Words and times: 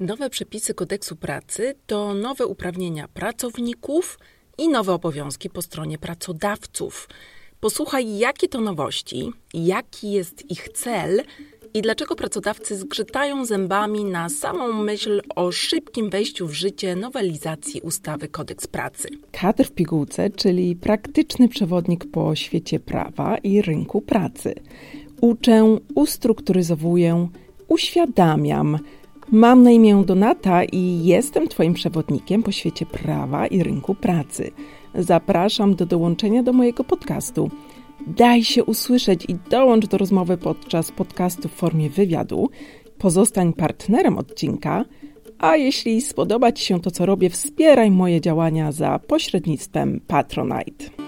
Nowe 0.00 0.30
przepisy 0.30 0.74
kodeksu 0.74 1.16
pracy 1.16 1.74
to 1.86 2.14
nowe 2.14 2.46
uprawnienia 2.46 3.08
pracowników 3.08 4.18
i 4.58 4.68
nowe 4.68 4.92
obowiązki 4.92 5.50
po 5.50 5.62
stronie 5.62 5.98
pracodawców. 5.98 7.08
Posłuchaj, 7.60 8.18
jakie 8.18 8.48
to 8.48 8.60
nowości, 8.60 9.32
jaki 9.54 10.12
jest 10.12 10.50
ich 10.50 10.68
cel 10.68 11.22
i 11.74 11.82
dlaczego 11.82 12.16
pracodawcy 12.16 12.76
zgrzytają 12.76 13.44
zębami 13.44 14.04
na 14.04 14.28
samą 14.28 14.72
myśl 14.72 15.22
o 15.36 15.52
szybkim 15.52 16.10
wejściu 16.10 16.46
w 16.46 16.52
życie 16.52 16.96
nowelizacji 16.96 17.80
ustawy 17.80 18.28
Kodeks 18.28 18.66
Pracy. 18.66 19.08
Kadr 19.32 19.64
w 19.64 19.72
pigułce, 19.72 20.30
czyli 20.30 20.76
praktyczny 20.76 21.48
przewodnik 21.48 22.10
po 22.10 22.34
świecie 22.36 22.80
prawa 22.80 23.38
i 23.38 23.62
rynku 23.62 24.00
pracy. 24.00 24.54
Uczę, 25.20 25.78
ustrukturyzowuję, 25.94 27.28
uświadamiam. 27.68 28.78
Mam 29.32 29.62
na 29.62 29.70
imię 29.70 30.02
Donata 30.06 30.64
i 30.64 31.04
jestem 31.04 31.48
Twoim 31.48 31.74
przewodnikiem 31.74 32.42
po 32.42 32.52
świecie 32.52 32.86
prawa 32.86 33.46
i 33.46 33.62
rynku 33.62 33.94
pracy. 33.94 34.50
Zapraszam 34.94 35.74
do 35.74 35.86
dołączenia 35.86 36.42
do 36.42 36.52
mojego 36.52 36.84
podcastu. 36.84 37.50
Daj 38.06 38.44
się 38.44 38.64
usłyszeć 38.64 39.24
i 39.28 39.36
dołącz 39.50 39.86
do 39.86 39.98
rozmowy 39.98 40.36
podczas 40.36 40.92
podcastu 40.92 41.48
w 41.48 41.52
formie 41.52 41.90
wywiadu. 41.90 42.50
Pozostań 42.98 43.52
partnerem 43.52 44.18
odcinka, 44.18 44.84
a 45.38 45.56
jeśli 45.56 46.00
spodoba 46.00 46.52
Ci 46.52 46.64
się 46.64 46.80
to, 46.80 46.90
co 46.90 47.06
robię, 47.06 47.30
wspieraj 47.30 47.90
moje 47.90 48.20
działania 48.20 48.72
za 48.72 48.98
pośrednictwem 48.98 50.00
Patronite. 50.06 51.07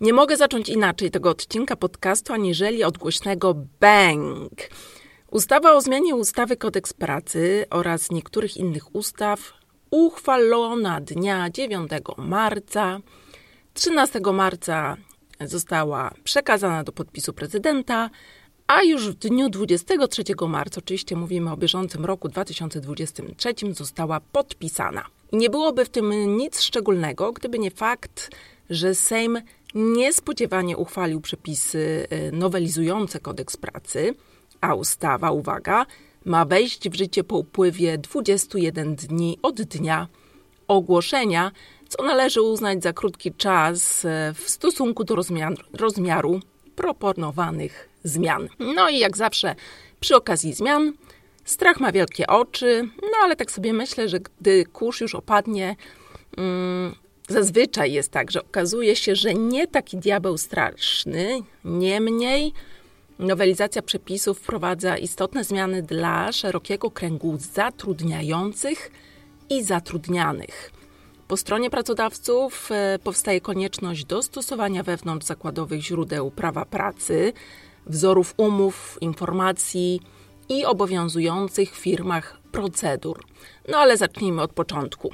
Nie 0.00 0.12
mogę 0.12 0.36
zacząć 0.36 0.68
inaczej 0.68 1.10
tego 1.10 1.30
odcinka 1.30 1.76
podcastu, 1.76 2.32
aniżeli 2.32 2.84
od 2.84 2.98
głośnego 2.98 3.54
bang. 3.80 4.52
Ustawa 5.30 5.72
o 5.72 5.80
zmianie 5.80 6.14
ustawy 6.14 6.56
Kodeks 6.56 6.92
Pracy 6.92 7.66
oraz 7.70 8.10
niektórych 8.10 8.56
innych 8.56 8.94
ustaw 8.94 9.52
uchwalona 9.90 11.00
dnia 11.00 11.50
9 11.50 11.90
marca. 12.16 13.00
13 13.74 14.20
marca 14.32 14.96
została 15.40 16.14
przekazana 16.24 16.84
do 16.84 16.92
podpisu 16.92 17.32
prezydenta, 17.32 18.10
a 18.66 18.82
już 18.82 19.08
w 19.08 19.14
dniu 19.14 19.48
23 19.48 20.22
marca, 20.48 20.78
oczywiście 20.78 21.16
mówimy 21.16 21.52
o 21.52 21.56
bieżącym 21.56 22.04
roku 22.04 22.28
2023, 22.28 23.54
została 23.70 24.20
podpisana. 24.20 25.04
Nie 25.32 25.50
byłoby 25.50 25.84
w 25.84 25.88
tym 25.88 26.36
nic 26.36 26.60
szczególnego, 26.60 27.32
gdyby 27.32 27.58
nie 27.58 27.70
fakt, 27.70 28.30
że 28.70 28.94
Sejm 28.94 29.38
niespodziewanie 29.74 30.76
uchwalił 30.76 31.20
przepisy 31.20 32.06
y, 32.12 32.32
nowelizujące 32.32 33.20
kodeks 33.20 33.56
pracy, 33.56 34.14
a 34.60 34.74
ustawa, 34.74 35.30
uwaga, 35.30 35.86
ma 36.24 36.44
wejść 36.44 36.90
w 36.90 36.94
życie 36.94 37.24
po 37.24 37.36
upływie 37.36 37.98
21 37.98 38.94
dni 38.94 39.38
od 39.42 39.62
dnia 39.62 40.08
ogłoszenia, 40.68 41.52
co 41.88 42.02
należy 42.04 42.42
uznać 42.42 42.82
za 42.82 42.92
krótki 42.92 43.32
czas 43.32 44.04
e, 44.04 44.34
w 44.34 44.50
stosunku 44.50 45.04
do 45.04 45.14
rozmiar, 45.14 45.54
rozmiaru 45.72 46.40
proponowanych 46.76 47.88
zmian. 48.04 48.48
No 48.74 48.88
i 48.88 48.98
jak 48.98 49.16
zawsze 49.16 49.54
przy 50.00 50.16
okazji 50.16 50.52
zmian 50.52 50.92
strach 51.44 51.80
ma 51.80 51.92
wielkie 51.92 52.26
oczy, 52.26 52.88
no 53.02 53.18
ale 53.22 53.36
tak 53.36 53.50
sobie 53.50 53.72
myślę, 53.72 54.08
że 54.08 54.20
gdy 54.20 54.64
kurz 54.64 55.00
już 55.00 55.14
opadnie, 55.14 55.76
mm, 56.36 56.94
zazwyczaj 57.30 57.92
jest 57.92 58.12
tak, 58.12 58.30
że 58.30 58.42
okazuje 58.42 58.96
się, 58.96 59.16
że 59.16 59.34
nie 59.34 59.66
taki 59.66 59.96
diabeł 59.96 60.38
straszny, 60.38 61.42
niemniej 61.64 62.52
Nowelizacja 63.20 63.82
przepisów 63.82 64.38
wprowadza 64.38 64.96
istotne 64.96 65.44
zmiany 65.44 65.82
dla 65.82 66.32
szerokiego 66.32 66.90
kręgu 66.90 67.36
zatrudniających 67.38 68.90
i 69.50 69.64
zatrudnianych. 69.64 70.70
Po 71.28 71.36
stronie 71.36 71.70
pracodawców 71.70 72.68
e, 72.72 72.98
powstaje 72.98 73.40
konieczność 73.40 74.04
dostosowania 74.04 74.82
wewnątrz 74.82 75.26
zakładowych 75.26 75.82
źródeł 75.82 76.30
prawa 76.30 76.64
pracy, 76.64 77.32
wzorów 77.86 78.34
umów, 78.36 78.98
informacji 79.00 80.00
i 80.48 80.64
obowiązujących 80.64 81.72
w 81.72 81.78
firmach 81.78 82.38
procedur. 82.52 83.24
No 83.68 83.78
ale 83.78 83.96
zacznijmy 83.96 84.42
od 84.42 84.52
początku. 84.52 85.10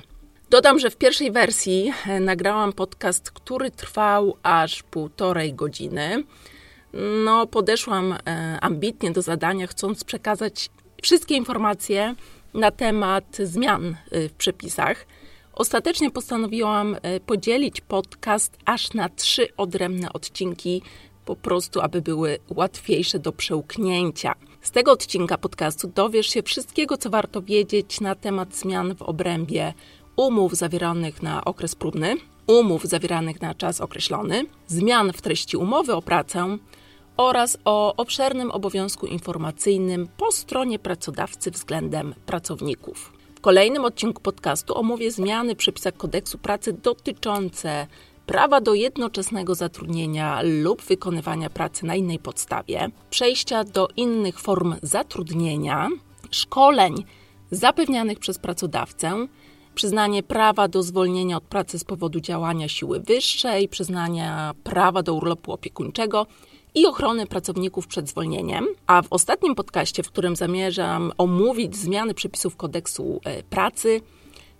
Dodam, 0.50 0.78
że 0.78 0.90
w 0.90 0.96
pierwszej 0.96 1.32
wersji 1.32 1.92
e, 2.06 2.20
nagrałam 2.20 2.72
podcast, 2.72 3.30
który 3.30 3.70
trwał 3.70 4.36
aż 4.42 4.82
półtorej 4.82 5.54
godziny 5.54 6.24
no, 7.24 7.46
podeszłam 7.46 8.12
e, 8.12 8.58
ambitnie 8.60 9.10
do 9.10 9.22
zadania, 9.22 9.66
chcąc 9.66 10.04
przekazać 10.04 10.70
wszystkie 11.02 11.34
informacje 11.34 12.14
na 12.54 12.70
temat 12.70 13.36
zmian 13.38 13.96
e, 14.10 14.28
w 14.28 14.32
przepisach. 14.32 15.06
Ostatecznie 15.52 16.10
postanowiłam 16.10 16.96
podzielić 17.26 17.80
podcast 17.80 18.56
aż 18.64 18.92
na 18.92 19.08
trzy 19.08 19.48
odrębne 19.56 20.12
odcinki, 20.12 20.82
po 21.24 21.36
prostu, 21.36 21.80
aby 21.80 22.02
były 22.02 22.38
łatwiejsze 22.48 23.18
do 23.18 23.32
przełknięcia. 23.32 24.34
Z 24.62 24.70
tego 24.70 24.92
odcinka 24.92 25.38
podcastu 25.38 25.88
dowiesz 25.94 26.26
się 26.26 26.42
wszystkiego, 26.42 26.96
co 26.96 27.10
warto 27.10 27.42
wiedzieć 27.42 28.00
na 28.00 28.14
temat 28.14 28.56
zmian 28.56 28.94
w 28.94 29.02
obrębie 29.02 29.74
umów 30.16 30.54
zawieranych 30.54 31.22
na 31.22 31.44
okres 31.44 31.74
próbny, 31.74 32.16
umów 32.46 32.84
zawieranych 32.84 33.40
na 33.40 33.54
czas 33.54 33.80
określony, 33.80 34.44
zmian 34.66 35.12
w 35.12 35.22
treści 35.22 35.56
umowy 35.56 35.94
o 35.94 36.02
pracę 36.02 36.58
oraz 37.16 37.58
o 37.64 37.96
obszernym 37.96 38.50
obowiązku 38.50 39.06
informacyjnym 39.06 40.08
po 40.16 40.32
stronie 40.32 40.78
pracodawcy 40.78 41.50
względem 41.50 42.14
pracowników. 42.26 43.12
W 43.34 43.40
kolejnym 43.40 43.84
odcinku 43.84 44.22
podcastu 44.22 44.78
omówię 44.78 45.10
zmiany 45.10 45.54
w 45.54 45.58
przepisach 45.58 45.96
kodeksu 45.96 46.38
pracy 46.38 46.72
dotyczące 46.72 47.86
prawa 48.26 48.60
do 48.60 48.74
jednoczesnego 48.74 49.54
zatrudnienia 49.54 50.40
lub 50.62 50.82
wykonywania 50.82 51.50
pracy 51.50 51.86
na 51.86 51.94
innej 51.94 52.18
podstawie, 52.18 52.88
przejścia 53.10 53.64
do 53.64 53.88
innych 53.96 54.40
form 54.40 54.74
zatrudnienia, 54.82 55.88
szkoleń 56.30 57.04
zapewnianych 57.50 58.18
przez 58.18 58.38
pracodawcę, 58.38 59.26
przyznanie 59.76 60.22
prawa 60.22 60.68
do 60.68 60.82
zwolnienia 60.82 61.36
od 61.36 61.44
pracy 61.44 61.78
z 61.78 61.84
powodu 61.84 62.20
działania 62.20 62.68
siły 62.68 63.00
wyższej, 63.00 63.68
przyznania 63.68 64.54
prawa 64.64 65.02
do 65.02 65.14
urlopu 65.14 65.52
opiekuńczego 65.52 66.26
i 66.74 66.86
ochrony 66.86 67.26
pracowników 67.26 67.86
przed 67.86 68.08
zwolnieniem. 68.08 68.66
A 68.86 69.02
w 69.02 69.06
ostatnim 69.10 69.54
podcaście, 69.54 70.02
w 70.02 70.08
którym 70.08 70.36
zamierzam 70.36 71.12
omówić 71.18 71.76
zmiany 71.76 72.14
przepisów 72.14 72.56
kodeksu 72.56 73.20
e, 73.24 73.42
pracy, 73.42 74.00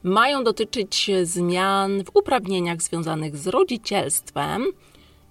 mają 0.03 0.45
dotyczyć 0.45 1.11
zmian 1.23 2.05
w 2.05 2.17
uprawnieniach 2.17 2.83
związanych 2.83 3.37
z 3.37 3.47
rodzicielstwem 3.47 4.67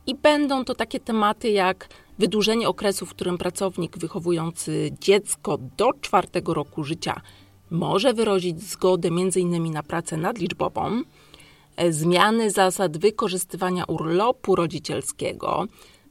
i 0.07 0.15
będą 0.15 0.65
to 0.65 0.75
takie 0.75 0.99
tematy 0.99 1.49
jak 1.49 1.89
wydłużenie 2.19 2.69
okresu, 2.69 3.05
w 3.05 3.09
którym 3.09 3.37
pracownik 3.37 3.97
wychowujący 3.97 4.91
dziecko 5.01 5.57
do 5.77 5.93
czwartego 6.01 6.53
roku 6.53 6.83
życia 6.83 7.21
może 7.71 8.13
wyrazić 8.13 8.61
zgodę 8.61 9.07
m.in. 9.07 9.71
na 9.71 9.83
pracę 9.83 10.17
nadliczbową, 10.17 11.01
e, 11.77 11.93
zmiany 11.93 12.51
zasad 12.51 12.97
wykorzystywania 12.97 13.83
urlopu 13.85 14.55
rodzicielskiego, 14.55 15.65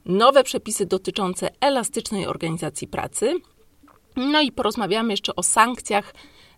nowe 0.05 0.43
przepisy 0.43 0.85
dotyczące 0.85 1.49
elastycznej 1.61 2.27
organizacji 2.27 2.87
pracy. 2.87 3.33
No 4.15 4.41
i 4.41 4.51
porozmawiamy 4.51 5.13
jeszcze 5.13 5.35
o 5.35 5.43
sankcjach 5.43 6.13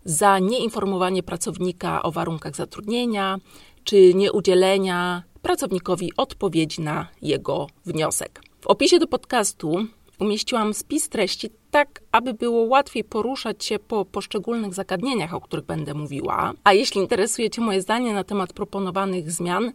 za 0.05 0.39
nieinformowanie 0.39 1.23
pracownika 1.23 2.03
o 2.03 2.11
warunkach 2.11 2.55
zatrudnienia, 2.55 3.37
czy 3.83 4.13
nieudzielenia 4.13 5.23
pracownikowi 5.41 6.11
odpowiedzi 6.17 6.81
na 6.81 7.07
jego 7.21 7.67
wniosek. 7.85 8.41
W 8.61 8.67
opisie 8.67 8.99
do 8.99 9.07
podcastu 9.07 9.85
umieściłam 10.19 10.73
spis 10.73 11.09
treści 11.09 11.49
tak, 11.71 12.01
aby 12.11 12.33
było 12.33 12.61
łatwiej 12.61 13.03
poruszać 13.03 13.65
się 13.65 13.79
po 13.79 14.05
poszczególnych 14.05 14.73
zagadnieniach, 14.73 15.33
o 15.33 15.41
których 15.41 15.65
będę 15.65 15.93
mówiła. 15.93 16.53
A 16.63 16.73
jeśli 16.73 17.01
interesuje 17.01 17.49
Cię 17.49 17.61
moje 17.61 17.81
zdanie 17.81 18.13
na 18.13 18.23
temat 18.23 18.53
proponowanych 18.53 19.31
zmian, 19.31 19.71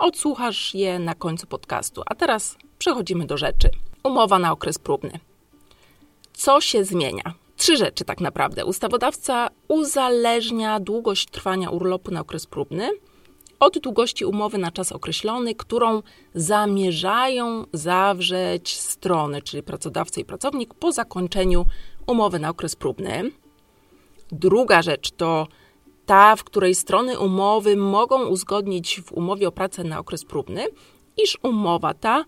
odsłuchasz 0.00 0.74
je 0.74 0.98
na 0.98 1.14
końcu 1.14 1.46
podcastu. 1.46 2.02
A 2.06 2.14
teraz 2.14 2.56
przechodzimy 2.78 3.26
do 3.26 3.36
rzeczy. 3.36 3.70
Umowa 4.04 4.38
na 4.38 4.52
okres 4.52 4.78
próbny. 4.78 5.18
Co 6.32 6.60
się 6.60 6.84
zmienia? 6.84 7.34
Trzy 7.56 7.76
rzeczy 7.76 8.04
tak 8.04 8.20
naprawdę. 8.20 8.64
Ustawodawca 8.64 9.48
uzależnia 9.68 10.80
długość 10.80 11.26
trwania 11.26 11.70
urlopu 11.70 12.10
na 12.10 12.20
okres 12.20 12.46
próbny 12.46 12.90
od 13.62 13.78
długości 13.78 14.24
umowy 14.24 14.58
na 14.58 14.70
czas 14.70 14.92
określony, 14.92 15.54
którą 15.54 16.02
zamierzają 16.34 17.64
zawrzeć 17.72 18.80
strony, 18.80 19.42
czyli 19.42 19.62
pracodawca 19.62 20.20
i 20.20 20.24
pracownik, 20.24 20.74
po 20.74 20.92
zakończeniu 20.92 21.66
umowy 22.06 22.38
na 22.38 22.48
okres 22.48 22.76
próbny. 22.76 23.30
Druga 24.32 24.82
rzecz 24.82 25.10
to 25.10 25.46
ta, 26.06 26.36
w 26.36 26.44
której 26.44 26.74
strony 26.74 27.18
umowy 27.18 27.76
mogą 27.76 28.26
uzgodnić 28.26 29.00
w 29.00 29.12
umowie 29.12 29.48
o 29.48 29.52
pracę 29.52 29.84
na 29.84 29.98
okres 29.98 30.24
próbny, 30.24 30.66
iż 31.16 31.38
umowa 31.42 31.94
ta 31.94 32.24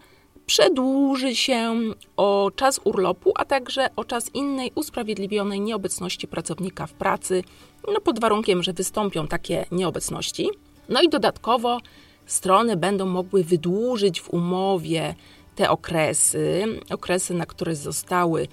przedłuży 0.46 1.34
się 1.34 1.74
o 2.16 2.50
czas 2.56 2.80
urlopu, 2.84 3.32
a 3.36 3.44
także 3.44 3.88
o 3.96 4.04
czas 4.04 4.34
innej 4.34 4.72
usprawiedliwionej 4.74 5.60
nieobecności 5.60 6.28
pracownika 6.28 6.86
w 6.86 6.92
pracy, 6.92 7.44
no 7.94 8.00
pod 8.00 8.20
warunkiem, 8.20 8.62
że 8.62 8.72
wystąpią 8.72 9.26
takie 9.26 9.66
nieobecności. 9.72 10.50
No 10.88 11.02
i 11.02 11.08
dodatkowo 11.08 11.80
strony 12.26 12.76
będą 12.76 13.06
mogły 13.06 13.44
wydłużyć 13.44 14.20
w 14.20 14.30
umowie 14.30 15.14
te 15.56 15.70
okresy, 15.70 16.64
okresy, 16.90 17.34
na 17.34 17.46
które 17.46 17.76
zostały, 17.76 18.48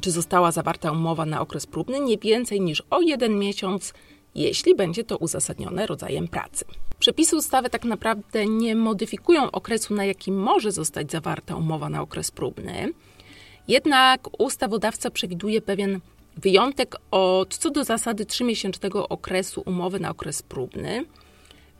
czy 0.00 0.10
została 0.10 0.52
zawarta 0.52 0.92
umowa 0.92 1.26
na 1.26 1.40
okres 1.40 1.66
próbny, 1.66 2.00
nie 2.00 2.18
więcej 2.18 2.60
niż 2.60 2.82
o 2.90 3.00
jeden 3.00 3.38
miesiąc, 3.38 3.94
jeśli 4.34 4.74
będzie 4.74 5.04
to 5.04 5.16
uzasadnione 5.16 5.86
rodzajem 5.86 6.28
pracy. 6.28 6.64
Przepisy 6.98 7.36
ustawy 7.36 7.70
tak 7.70 7.84
naprawdę 7.84 8.46
nie 8.46 8.76
modyfikują 8.76 9.50
okresu, 9.50 9.94
na 9.94 10.04
jaki 10.04 10.32
może 10.32 10.72
zostać 10.72 11.10
zawarta 11.10 11.56
umowa 11.56 11.88
na 11.88 12.02
okres 12.02 12.30
próbny. 12.30 12.92
Jednak 13.68 14.40
ustawodawca 14.40 15.10
przewiduje 15.10 15.60
pewien 15.62 16.00
wyjątek 16.36 16.96
od 17.10 17.56
co 17.56 17.70
do 17.70 17.84
zasady 17.84 18.26
trzymiesięcznego 18.26 19.08
okresu 19.08 19.62
umowy 19.66 20.00
na 20.00 20.10
okres 20.10 20.42
próbny, 20.42 21.04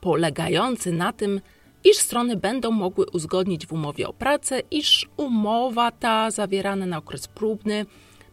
polegający 0.04 0.92
na 0.92 1.12
tym, 1.12 1.40
iż 1.84 1.96
strony 1.96 2.36
będą 2.36 2.70
mogły 2.70 3.06
uzgodnić 3.12 3.66
w 3.66 3.72
umowie 3.72 4.08
o 4.08 4.12
pracę, 4.12 4.60
iż 4.70 5.08
umowa 5.16 5.90
ta 5.90 6.30
zawierana 6.30 6.86
na 6.86 6.98
okres 6.98 7.28
próbny 7.28 7.86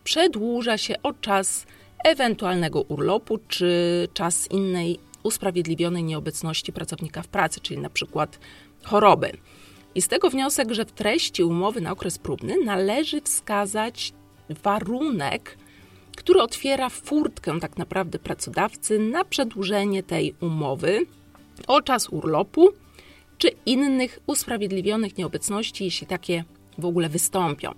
przedłuża 0.04 0.78
się 0.78 0.96
o 1.04 1.14
czas 1.14 1.66
ewentualnego 2.06 2.82
urlopu 2.82 3.40
czy 3.48 4.08
czas 4.14 4.52
innej 4.52 5.00
usprawiedliwionej 5.24 6.04
nieobecności 6.04 6.74
pracownika 6.74 7.22
w 7.22 7.28
pracy, 7.28 7.60
czyli 7.60 7.80
na 7.80 7.90
przykład 7.90 8.40
choroby. 8.84 9.32
I 9.96 10.02
z 10.02 10.08
tego 10.08 10.30
wniosek, 10.30 10.72
że 10.72 10.86
w 10.86 10.92
treści 10.92 11.44
umowy 11.44 11.82
na 11.82 11.92
okres 11.92 12.18
próbny 12.18 12.56
należy 12.66 13.22
wskazać 13.22 14.14
warunek, 14.64 15.58
który 16.18 16.42
otwiera 16.42 16.90
furtkę 16.90 17.60
tak 17.60 17.78
naprawdę 17.78 18.20
pracodawcy 18.20 19.00
na 19.00 19.26
przedłużenie 19.26 20.04
tej 20.04 20.36
umowy 20.42 21.06
o 21.68 21.82
czas 21.82 22.10
urlopu 22.10 22.70
czy 23.38 23.50
innych 23.66 24.20
usprawiedliwionych 24.28 25.18
nieobecności, 25.18 25.84
jeśli 25.84 26.08
takie 26.08 26.44
w 26.78 26.86
ogóle 26.86 27.10
wystąpią. 27.10 27.72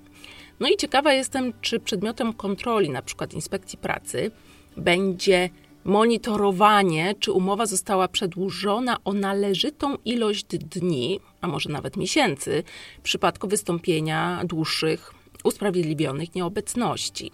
No 0.59 0.67
i 0.69 0.77
ciekawa 0.77 1.13
jestem, 1.13 1.53
czy 1.61 1.79
przedmiotem 1.79 2.33
kontroli, 2.33 2.89
na 2.89 3.01
przykład 3.01 3.33
inspekcji 3.33 3.77
pracy, 3.77 4.31
będzie 4.77 5.49
monitorowanie, 5.83 7.15
czy 7.19 7.31
umowa 7.31 7.65
została 7.65 8.07
przedłużona 8.07 8.97
o 9.03 9.13
należytą 9.13 9.95
ilość 10.05 10.45
dni, 10.45 11.19
a 11.41 11.47
może 11.47 11.69
nawet 11.69 11.97
miesięcy, 11.97 12.63
w 12.99 13.01
przypadku 13.01 13.47
wystąpienia 13.47 14.41
dłuższych, 14.45 15.13
usprawiedliwionych 15.43 16.35
nieobecności. 16.35 17.31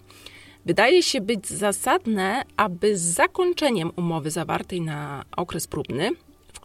Wydaje 0.66 1.02
się 1.02 1.20
być 1.20 1.46
zasadne, 1.46 2.42
aby 2.56 2.98
z 2.98 3.02
zakończeniem 3.02 3.90
umowy 3.96 4.30
zawartej 4.30 4.80
na 4.80 5.24
okres 5.36 5.66
próbny, 5.66 6.10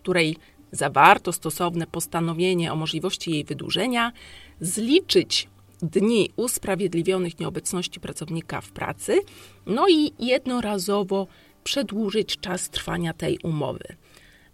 której 0.05 0.37
zawarto 0.71 1.33
stosowne 1.33 1.87
postanowienie 1.87 2.73
o 2.73 2.75
możliwości 2.75 3.31
jej 3.31 3.43
wydłużenia, 3.43 4.11
zliczyć 4.59 5.47
dni 5.81 6.29
usprawiedliwionych 6.35 7.39
nieobecności 7.39 7.99
pracownika 7.99 8.61
w 8.61 8.71
pracy, 8.71 9.19
no 9.65 9.85
i 9.89 10.13
jednorazowo 10.19 11.27
przedłużyć 11.63 12.37
czas 12.37 12.69
trwania 12.69 13.13
tej 13.13 13.39
umowy. 13.43 13.95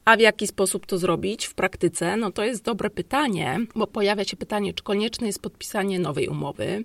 A 0.05 0.17
w 0.17 0.19
jaki 0.19 0.47
sposób 0.47 0.85
to 0.85 0.97
zrobić 0.97 1.45
w 1.45 1.53
praktyce? 1.53 2.17
No 2.17 2.31
to 2.31 2.43
jest 2.45 2.63
dobre 2.63 2.89
pytanie, 2.89 3.59
bo 3.75 3.87
pojawia 3.87 4.23
się 4.23 4.37
pytanie, 4.37 4.73
czy 4.73 4.83
konieczne 4.83 5.27
jest 5.27 5.41
podpisanie 5.41 5.99
nowej 5.99 6.27
umowy, 6.27 6.83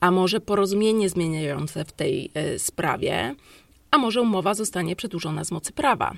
a 0.00 0.10
może 0.10 0.40
porozumienie 0.40 1.08
zmieniające 1.08 1.84
w 1.84 1.92
tej 1.92 2.30
e, 2.34 2.58
sprawie, 2.58 3.34
a 3.90 3.98
może 3.98 4.22
umowa 4.22 4.54
zostanie 4.54 4.96
przedłużona 4.96 5.44
z 5.44 5.50
mocy 5.50 5.72
prawa. 5.72 6.14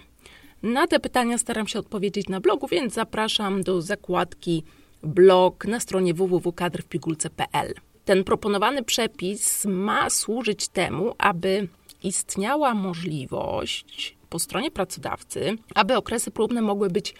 Na 0.62 0.86
te 0.86 1.00
pytania 1.00 1.38
staram 1.38 1.66
się 1.66 1.78
odpowiedzieć 1.78 2.28
na 2.28 2.40
blogu, 2.40 2.68
więc 2.68 2.94
zapraszam 2.94 3.62
do 3.62 3.82
zakładki 3.82 4.62
blog 5.02 5.66
na 5.66 5.80
stronie 5.80 6.14
www.kadrwpigulce.pl. 6.14 7.74
Ten 8.04 8.24
proponowany 8.24 8.84
przepis 8.84 9.64
ma 9.64 10.10
służyć 10.10 10.68
temu, 10.68 11.14
aby 11.18 11.68
istniała 12.02 12.74
możliwość 12.74 14.16
po 14.30 14.38
stronie 14.38 14.70
pracodawcy, 14.70 15.56
aby 15.74 15.96
okresy 15.96 16.30
próbne 16.30 16.62
mogły 16.62 16.90
być 16.90 17.14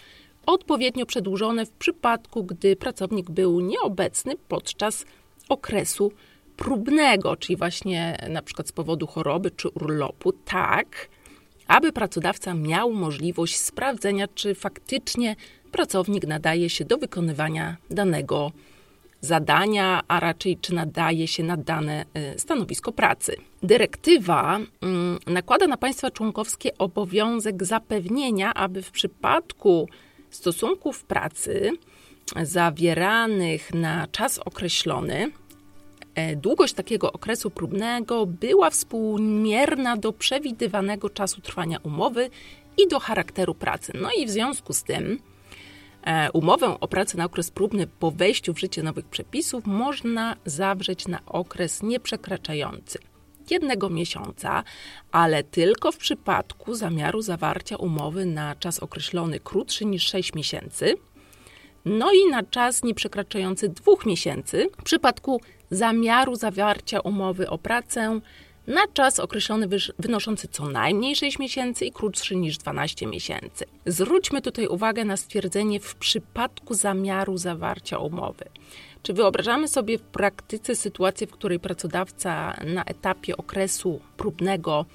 odpowiednio 0.45 1.05
przedłużone 1.05 1.65
w 1.65 1.71
przypadku, 1.71 2.43
gdy 2.43 2.75
pracownik 2.75 3.31
był 3.31 3.59
nieobecny 3.59 4.33
podczas 4.47 5.05
okresu 5.49 6.11
próbnego, 6.57 7.35
czyli 7.35 7.57
właśnie 7.57 8.17
na 8.29 8.41
przykład 8.41 8.67
z 8.67 8.71
powodu 8.71 9.07
choroby 9.07 9.51
czy 9.51 9.69
urlopu, 9.69 10.31
tak, 10.31 11.09
aby 11.69 11.91
pracodawca 11.93 12.53
miał 12.53 12.93
możliwość 12.93 13.57
sprawdzenia, 13.57 14.27
czy 14.35 14.55
faktycznie 14.55 15.35
pracownik 15.71 16.27
nadaje 16.27 16.69
się 16.69 16.85
do 16.85 16.97
wykonywania 16.97 17.77
danego 17.89 18.51
zadania, 19.21 20.01
a 20.07 20.19
raczej 20.19 20.57
czy 20.57 20.73
nadaje 20.73 21.27
się 21.27 21.43
na 21.43 21.57
dane 21.57 22.05
y, 22.35 22.39
stanowisko 22.39 22.91
pracy. 22.91 23.35
Dyrektywa 23.63 24.59
mm, 24.81 25.19
nakłada 25.27 25.67
na 25.67 25.77
państwa 25.77 26.11
członkowskie 26.11 26.77
obowiązek 26.77 27.63
zapewnienia, 27.63 28.53
aby 28.53 28.81
w 28.81 28.91
przypadku 28.91 29.89
stosunków 30.29 31.03
pracy 31.03 31.71
zawieranych 32.43 33.73
na 33.73 34.07
czas 34.07 34.39
określony, 34.39 35.31
długość 36.35 36.73
takiego 36.73 37.13
okresu 37.13 37.51
próbnego 37.51 38.25
była 38.25 38.69
współmierna 38.69 39.97
do 39.97 40.13
przewidywanego 40.13 41.09
czasu 41.09 41.41
trwania 41.41 41.77
umowy 41.83 42.29
i 42.77 42.87
do 42.87 42.99
charakteru 42.99 43.55
pracy. 43.55 43.93
No 44.01 44.09
i 44.17 44.25
w 44.25 44.29
związku 44.29 44.73
z 44.73 44.83
tym 44.83 45.19
E, 46.03 46.31
umowę 46.31 46.79
o 46.79 46.87
pracę 46.87 47.17
na 47.17 47.25
okres 47.25 47.51
próbny 47.51 47.87
po 47.87 48.11
wejściu 48.11 48.53
w 48.53 48.59
życie 48.59 48.83
nowych 48.83 49.05
przepisów 49.05 49.65
można 49.65 50.35
zawrzeć 50.45 51.07
na 51.07 51.19
okres 51.25 51.83
nieprzekraczający 51.83 52.99
jednego 53.49 53.89
miesiąca, 53.89 54.63
ale 55.11 55.43
tylko 55.43 55.91
w 55.91 55.97
przypadku 55.97 56.75
zamiaru 56.75 57.21
zawarcia 57.21 57.75
umowy 57.75 58.25
na 58.25 58.55
czas 58.55 58.79
określony 58.79 59.39
krótszy 59.39 59.85
niż 59.85 60.03
6 60.03 60.33
miesięcy, 60.33 60.95
no 61.85 62.11
i 62.11 62.31
na 62.31 62.43
czas 62.43 62.83
nieprzekraczający 62.83 63.69
dwóch 63.69 64.05
miesięcy 64.05 64.69
w 64.79 64.83
przypadku 64.83 65.41
zamiaru 65.71 66.35
zawarcia 66.35 66.99
umowy 66.99 67.49
o 67.49 67.57
pracę 67.57 68.19
na 68.67 68.87
czas 68.93 69.19
określony 69.19 69.67
wynoszący 69.99 70.47
co 70.47 70.65
najmniej 70.65 71.15
6 71.15 71.39
miesięcy 71.39 71.85
i 71.85 71.91
krótszy 71.91 72.35
niż 72.35 72.57
12 72.57 73.07
miesięcy. 73.07 73.65
Zwróćmy 73.85 74.41
tutaj 74.41 74.67
uwagę 74.67 75.05
na 75.05 75.17
stwierdzenie 75.17 75.79
w 75.79 75.95
przypadku 75.95 76.73
zamiaru 76.73 77.37
zawarcia 77.37 77.97
umowy. 77.97 78.45
Czy 79.03 79.13
wyobrażamy 79.13 79.67
sobie 79.67 79.97
w 79.97 80.01
praktyce 80.01 80.75
sytuację, 80.75 81.27
w 81.27 81.31
której 81.31 81.59
pracodawca 81.59 82.57
na 82.65 82.83
etapie 82.83 83.37
okresu 83.37 83.99
próbnego 84.17 84.85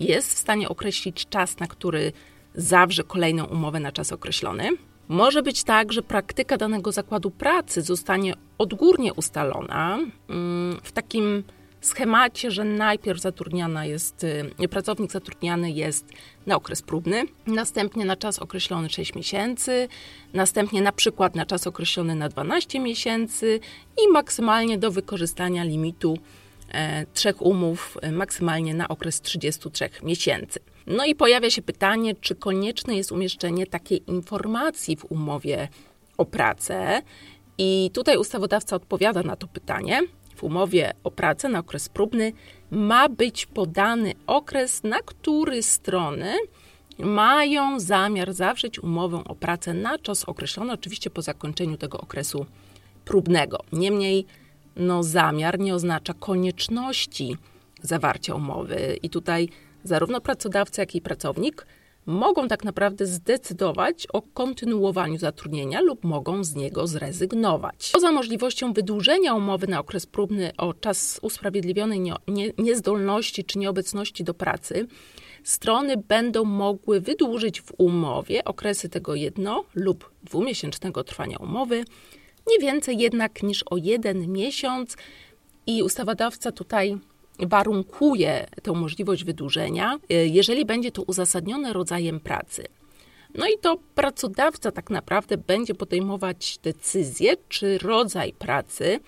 jest 0.00 0.34
w 0.34 0.38
stanie 0.38 0.68
określić 0.68 1.28
czas, 1.28 1.58
na 1.58 1.66
który 1.66 2.12
zawrze 2.54 3.04
kolejną 3.04 3.44
umowę 3.44 3.80
na 3.80 3.92
czas 3.92 4.12
określony? 4.12 4.70
Może 5.12 5.42
być 5.42 5.64
tak, 5.64 5.92
że 5.92 6.02
praktyka 6.02 6.56
danego 6.56 6.92
zakładu 6.92 7.30
pracy 7.30 7.82
zostanie 7.82 8.34
odgórnie 8.58 9.14
ustalona 9.14 9.98
mm, 10.28 10.80
w 10.82 10.92
takim 10.92 11.44
schemacie, 11.80 12.50
że 12.50 12.64
najpierw 12.64 13.20
zatrudniana 13.20 13.84
jest, 13.84 14.24
y, 14.60 14.68
pracownik 14.68 15.12
zatrudniany 15.12 15.70
jest 15.70 16.06
na 16.46 16.56
okres 16.56 16.82
próbny, 16.82 17.24
następnie 17.46 18.04
na 18.04 18.16
czas 18.16 18.38
określony 18.38 18.90
6 18.90 19.14
miesięcy, 19.14 19.88
następnie 20.32 20.82
na 20.82 20.92
przykład 20.92 21.34
na 21.34 21.46
czas 21.46 21.66
określony 21.66 22.14
na 22.14 22.28
12 22.28 22.80
miesięcy 22.80 23.60
i 24.04 24.12
maksymalnie 24.12 24.78
do 24.78 24.90
wykorzystania 24.90 25.64
limitu 25.64 26.18
e, 26.68 27.06
trzech 27.06 27.42
umów, 27.42 27.98
e, 28.02 28.12
maksymalnie 28.12 28.74
na 28.74 28.88
okres 28.88 29.20
33 29.20 29.88
miesięcy. 30.02 30.60
No 30.86 31.04
i 31.04 31.14
pojawia 31.14 31.50
się 31.50 31.62
pytanie, 31.62 32.14
czy 32.14 32.34
konieczne 32.34 32.96
jest 32.96 33.12
umieszczenie 33.12 33.66
takiej 33.66 34.10
informacji 34.10 34.96
w 34.96 35.04
umowie 35.04 35.68
o 36.18 36.24
pracę. 36.24 37.02
I 37.58 37.90
tutaj 37.94 38.16
ustawodawca 38.16 38.76
odpowiada 38.76 39.22
na 39.22 39.36
to 39.36 39.46
pytanie 39.46 40.00
w 40.36 40.44
umowie 40.44 40.92
o 41.04 41.10
pracę 41.10 41.48
na 41.48 41.58
okres 41.58 41.88
próbny 41.88 42.32
ma 42.70 43.08
być 43.08 43.46
podany 43.46 44.12
okres, 44.26 44.82
na 44.82 44.98
który 44.98 45.62
strony 45.62 46.34
mają 46.98 47.80
zamiar 47.80 48.32
zawrzeć 48.32 48.78
umowę 48.78 49.22
o 49.24 49.34
pracę 49.34 49.74
na 49.74 49.98
czas 49.98 50.24
określony, 50.24 50.72
oczywiście 50.72 51.10
po 51.10 51.22
zakończeniu 51.22 51.76
tego 51.76 52.00
okresu 52.00 52.46
próbnego. 53.04 53.58
Niemniej, 53.72 54.26
no, 54.76 55.02
zamiar 55.02 55.58
nie 55.58 55.74
oznacza 55.74 56.14
konieczności 56.14 57.36
zawarcia 57.82 58.34
umowy, 58.34 58.98
i 59.02 59.10
tutaj 59.10 59.48
zarówno 59.84 60.20
pracodawca, 60.20 60.82
jak 60.82 60.94
i 60.94 61.00
pracownik 61.00 61.66
mogą 62.06 62.48
tak 62.48 62.64
naprawdę 62.64 63.06
zdecydować 63.06 64.06
o 64.12 64.22
kontynuowaniu 64.22 65.18
zatrudnienia 65.18 65.80
lub 65.80 66.04
mogą 66.04 66.44
z 66.44 66.54
niego 66.54 66.86
zrezygnować. 66.86 67.90
Poza 67.92 68.12
możliwością 68.12 68.72
wydłużenia 68.72 69.34
umowy 69.34 69.66
na 69.66 69.80
okres 69.80 70.06
próbny 70.06 70.52
o 70.56 70.74
czas 70.74 71.18
usprawiedliwionej 71.22 72.00
nie, 72.00 72.14
nie, 72.28 72.50
niezdolności 72.58 73.44
czy 73.44 73.58
nieobecności 73.58 74.24
do 74.24 74.34
pracy, 74.34 74.86
strony 75.44 75.96
będą 75.96 76.44
mogły 76.44 77.00
wydłużyć 77.00 77.60
w 77.60 77.72
umowie 77.78 78.44
okresy 78.44 78.88
tego 78.88 79.14
jedno- 79.14 79.64
lub 79.74 80.10
dwumiesięcznego 80.22 81.04
trwania 81.04 81.36
umowy, 81.38 81.84
nie 82.46 82.58
więcej 82.58 82.98
jednak 82.98 83.42
niż 83.42 83.62
o 83.62 83.76
jeden 83.76 84.32
miesiąc 84.32 84.96
i 85.66 85.82
ustawodawca 85.82 86.52
tutaj 86.52 86.98
warunkuje 87.38 88.46
tę 88.62 88.72
możliwość 88.72 89.24
wydłużenia, 89.24 89.98
y, 90.10 90.14
jeżeli 90.14 90.64
będzie 90.64 90.92
to 90.92 91.02
uzasadnione 91.02 91.72
rodzajem 91.72 92.20
pracy. 92.20 92.66
No 93.34 93.46
i 93.46 93.58
to 93.60 93.76
pracodawca 93.94 94.72
tak 94.72 94.90
naprawdę 94.90 95.36
będzie 95.36 95.74
podejmować 95.74 96.58
decyzję, 96.62 97.36
czy 97.48 97.78
rodzaj 97.78 98.32
pracy 98.32 99.00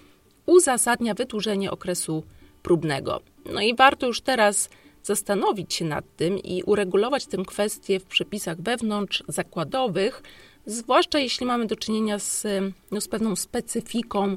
uzasadnia 0.47 1.15
wydłużenie 1.15 1.71
okresu 1.71 2.23
próbnego. 2.63 3.21
No 3.53 3.61
i 3.61 3.77
warto 3.77 4.07
już 4.07 4.21
teraz 4.21 4.69
zastanowić 5.03 5.75
się 5.75 5.85
nad 5.85 6.05
tym 6.17 6.39
i 6.39 6.63
uregulować 6.63 7.27
tę 7.27 7.37
kwestię 7.47 8.01
w 8.01 8.05
przepisach 8.05 8.61
wewnątrz 8.61 9.25
zakładowych, 9.29 10.23
zwłaszcza 10.67 11.19
jeśli 11.19 11.47
mamy 11.47 11.67
do 11.67 11.77
czynienia 11.77 12.19
z, 12.19 12.47
no, 12.91 13.01
z 13.01 13.09
pewną 13.09 13.37
specyfiką 13.37 14.37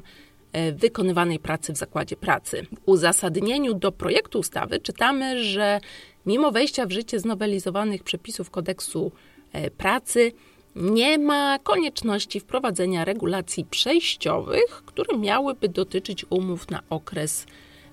wykonywanej 0.72 1.38
pracy 1.38 1.72
w 1.72 1.76
zakładzie 1.76 2.16
pracy. 2.16 2.66
W 2.72 2.88
uzasadnieniu 2.88 3.74
do 3.74 3.92
projektu 3.92 4.38
ustawy 4.38 4.80
czytamy, 4.80 5.44
że 5.44 5.80
mimo 6.26 6.50
wejścia 6.52 6.86
w 6.86 6.92
życie 6.92 7.20
znowelizowanych 7.20 8.02
przepisów 8.02 8.50
kodeksu 8.50 9.12
e, 9.52 9.70
pracy, 9.70 10.32
nie 10.76 11.18
ma 11.18 11.58
konieczności 11.58 12.40
wprowadzenia 12.40 13.04
regulacji 13.04 13.64
przejściowych, 13.64 14.82
które 14.86 15.18
miałyby 15.18 15.68
dotyczyć 15.68 16.26
umów 16.30 16.70
na 16.70 16.82
okres 16.90 17.46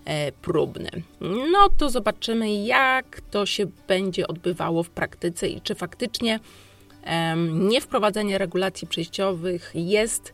e, 0.06 0.32
próbny. 0.32 0.90
No 1.52 1.70
to 1.78 1.90
zobaczymy, 1.90 2.64
jak 2.64 3.22
to 3.32 3.46
się 3.46 3.66
będzie 3.88 4.28
odbywało 4.28 4.84
w 4.84 4.90
praktyce 4.90 5.48
i 5.48 5.62
czy 5.62 5.76
faktycznie 5.76 6.40
niewprowadzenie 7.54 8.38
regulacji 8.38 8.88
przejściowych 8.88 9.72
jest 9.74 10.34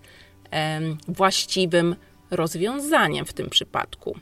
właściwym 1.07 1.95
rozwiązaniem 2.31 3.25
w 3.25 3.33
tym 3.33 3.49
przypadku. 3.49 4.17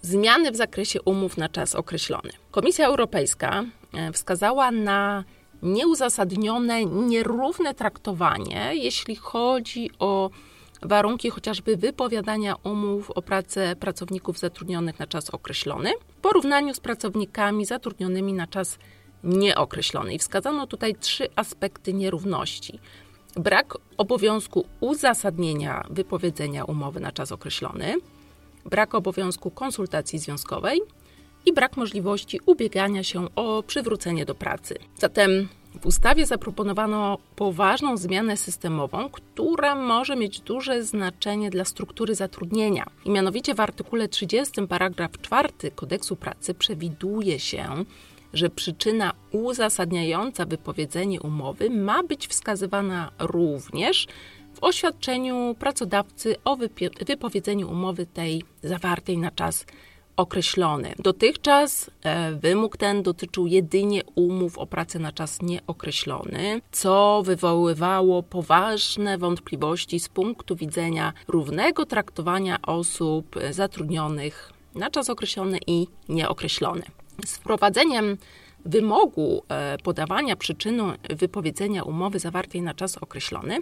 Zmiany 0.00 0.52
w 0.52 0.56
zakresie 0.56 1.02
umów 1.02 1.36
na 1.36 1.48
czas 1.48 1.74
określony. 1.74 2.30
Komisja 2.50 2.86
Europejska 2.86 3.64
e, 3.94 4.12
wskazała 4.12 4.70
na 4.70 5.24
nieuzasadnione, 5.62 6.84
nierówne 6.84 7.74
traktowanie, 7.74 8.70
jeśli 8.74 9.16
chodzi 9.16 9.90
o 9.98 10.30
warunki 10.82 11.30
chociażby 11.30 11.76
wypowiadania 11.76 12.54
umów 12.64 13.10
o 13.10 13.22
pracę 13.22 13.76
pracowników 13.76 14.38
zatrudnionych 14.38 14.98
na 14.98 15.06
czas 15.06 15.30
określony 15.30 15.92
w 16.08 16.14
porównaniu 16.14 16.74
z 16.74 16.80
pracownikami 16.80 17.64
zatrudnionymi 17.64 18.32
na 18.32 18.46
czas 18.46 18.78
nieokreślony. 19.24 20.14
I 20.14 20.18
wskazano 20.18 20.66
tutaj 20.66 20.94
trzy 20.94 21.28
aspekty 21.36 21.92
nierówności 21.92 22.80
brak 23.36 23.78
obowiązku 23.96 24.64
uzasadnienia 24.80 25.86
wypowiedzenia 25.90 26.64
umowy 26.64 27.00
na 27.00 27.12
czas 27.12 27.32
określony, 27.32 27.94
brak 28.64 28.94
obowiązku 28.94 29.50
konsultacji 29.50 30.18
związkowej 30.18 30.80
i 31.46 31.52
brak 31.52 31.76
możliwości 31.76 32.40
ubiegania 32.46 33.02
się 33.02 33.34
o 33.34 33.62
przywrócenie 33.62 34.24
do 34.24 34.34
pracy. 34.34 34.74
Zatem 34.98 35.48
w 35.80 35.86
ustawie 35.86 36.26
zaproponowano 36.26 37.18
poważną 37.36 37.96
zmianę 37.96 38.36
systemową, 38.36 39.08
która 39.10 39.74
może 39.74 40.16
mieć 40.16 40.40
duże 40.40 40.84
znaczenie 40.84 41.50
dla 41.50 41.64
struktury 41.64 42.14
zatrudnienia. 42.14 42.86
I 43.04 43.10
mianowicie 43.10 43.54
w 43.54 43.60
artykule 43.60 44.08
30 44.08 44.66
paragraf 44.66 45.10
4 45.22 45.48
kodeksu 45.74 46.16
pracy 46.16 46.54
przewiduje 46.54 47.38
się, 47.38 47.84
że 48.32 48.50
przyczyna 48.50 49.12
uzasadniająca 49.30 50.46
wypowiedzenie 50.46 51.20
umowy 51.20 51.70
ma 51.70 52.02
być 52.02 52.26
wskazywana 52.26 53.10
również 53.18 54.06
w 54.54 54.64
oświadczeniu 54.64 55.56
pracodawcy 55.58 56.36
o 56.44 56.56
wypowiedzeniu 57.06 57.70
umowy 57.70 58.06
tej 58.06 58.42
zawartej 58.62 59.18
na 59.18 59.30
czas 59.30 59.66
określony. 60.16 60.94
Dotychczas 60.98 61.90
e, 62.02 62.32
wymóg 62.32 62.76
ten 62.76 63.02
dotyczył 63.02 63.46
jedynie 63.46 64.02
umów 64.14 64.58
o 64.58 64.66
pracę 64.66 64.98
na 64.98 65.12
czas 65.12 65.42
nieokreślony, 65.42 66.60
co 66.72 67.22
wywoływało 67.24 68.22
poważne 68.22 69.18
wątpliwości 69.18 70.00
z 70.00 70.08
punktu 70.08 70.56
widzenia 70.56 71.12
równego 71.28 71.86
traktowania 71.86 72.62
osób 72.62 73.36
zatrudnionych 73.50 74.52
na 74.74 74.90
czas 74.90 75.10
określony 75.10 75.58
i 75.66 75.86
nieokreślony. 76.08 76.82
Z 77.26 77.36
wprowadzeniem 77.36 78.16
wymogu 78.64 79.42
e, 79.48 79.78
podawania 79.78 80.36
przyczyny 80.36 80.82
wypowiedzenia 81.10 81.82
umowy 81.82 82.18
zawartej 82.18 82.62
na 82.62 82.74
czas 82.74 82.96
określony 82.96 83.58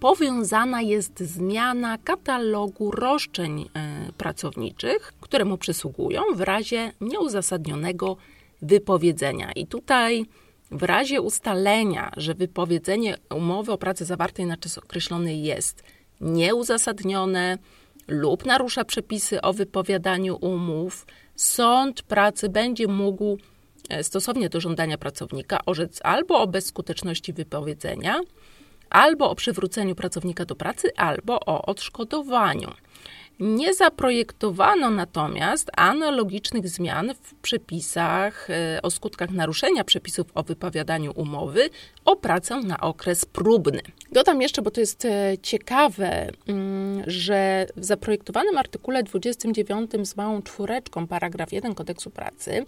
powiązana 0.00 0.82
jest 0.82 1.20
zmiana 1.20 1.98
katalogu 1.98 2.90
roszczeń 2.90 3.60
e, 3.74 4.12
pracowniczych, 4.18 5.12
które 5.20 5.44
mu 5.44 5.58
przysługują 5.58 6.22
w 6.34 6.40
razie 6.40 6.92
nieuzasadnionego 7.00 8.16
wypowiedzenia. 8.62 9.52
I 9.52 9.66
tutaj 9.66 10.26
w 10.70 10.82
razie 10.82 11.20
ustalenia, 11.20 12.12
że 12.16 12.34
wypowiedzenie 12.34 13.16
umowy 13.34 13.72
o 13.72 13.78
pracy 13.78 14.04
zawartej 14.04 14.46
na 14.46 14.56
czas 14.56 14.78
określony 14.78 15.34
jest 15.34 15.82
nieuzasadnione 16.20 17.58
lub 18.08 18.44
narusza 18.46 18.84
przepisy 18.84 19.42
o 19.42 19.52
wypowiadaniu 19.52 20.36
umów, 20.40 21.06
sąd 21.36 22.02
pracy 22.02 22.48
będzie 22.48 22.86
mógł 22.86 23.38
e, 23.88 24.04
stosownie 24.04 24.48
do 24.48 24.60
żądania 24.60 24.98
pracownika 24.98 25.64
orzec 25.66 26.00
albo 26.02 26.40
o 26.40 26.46
bezskuteczności 26.46 27.32
wypowiedzenia, 27.32 28.20
albo 28.90 29.30
o 29.30 29.34
przywróceniu 29.34 29.94
pracownika 29.94 30.44
do 30.44 30.56
pracy, 30.56 30.96
albo 30.96 31.40
o 31.40 31.62
odszkodowaniu. 31.62 32.70
Nie 33.40 33.74
zaprojektowano 33.74 34.90
natomiast 34.90 35.70
analogicznych 35.76 36.68
zmian 36.68 37.14
w 37.22 37.34
przepisach 37.34 38.50
e, 38.50 38.82
o 38.82 38.90
skutkach 38.90 39.30
naruszenia 39.30 39.84
przepisów 39.84 40.26
o 40.34 40.42
wypowiadaniu 40.42 41.12
umowy 41.16 41.70
o 42.04 42.16
pracę 42.16 42.60
na 42.60 42.80
okres 42.80 43.24
próbny. 43.24 43.80
Dodam 44.12 44.42
jeszcze, 44.42 44.62
bo 44.62 44.70
to 44.70 44.80
jest 44.80 45.04
e, 45.04 45.38
ciekawe, 45.42 46.30
mm, 46.46 47.02
że 47.06 47.66
w 47.76 47.84
zaprojektowanym 47.84 48.58
artykule 48.58 49.02
29 49.02 49.90
z 50.02 50.16
małą 50.16 50.42
czwóreczką, 50.42 51.06
paragraf 51.06 51.52
1 51.52 51.74
kodeksu 51.74 52.10
pracy, 52.10 52.66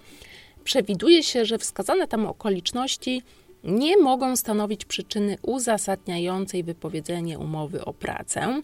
przewiduje 0.65 1.23
się, 1.23 1.45
że 1.45 1.59
wskazane 1.59 2.09
tam 2.09 2.27
okoliczności 2.27 3.23
nie 3.65 3.99
mogą 3.99 4.37
stanowić 4.37 4.85
przyczyny 4.85 5.37
uzasadniającej 5.43 6.63
wypowiedzenie 6.65 7.39
umowy 7.39 7.85
o 7.85 7.93
pracę 7.93 8.63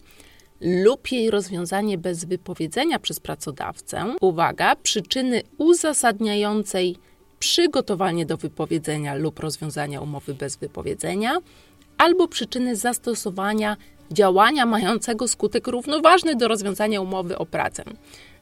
lub 0.61 1.11
jej 1.11 1.29
rozwiązanie 1.29 1.97
bez 1.97 2.25
wypowiedzenia 2.25 2.99
przez 2.99 3.19
pracodawcę. 3.19 4.15
Uwaga, 4.21 4.75
przyczyny 4.75 5.41
uzasadniającej 5.57 6.97
przygotowanie 7.39 8.25
do 8.25 8.37
wypowiedzenia 8.37 9.15
lub 9.15 9.39
rozwiązania 9.39 10.01
umowy 10.01 10.33
bez 10.33 10.55
wypowiedzenia, 10.57 11.37
albo 11.97 12.27
przyczyny 12.27 12.75
zastosowania 12.75 13.77
działania 14.11 14.65
mającego 14.65 15.27
skutek 15.27 15.67
równoważny 15.67 16.35
do 16.35 16.47
rozwiązania 16.47 17.01
umowy 17.01 17.37
o 17.37 17.45
pracę. 17.45 17.83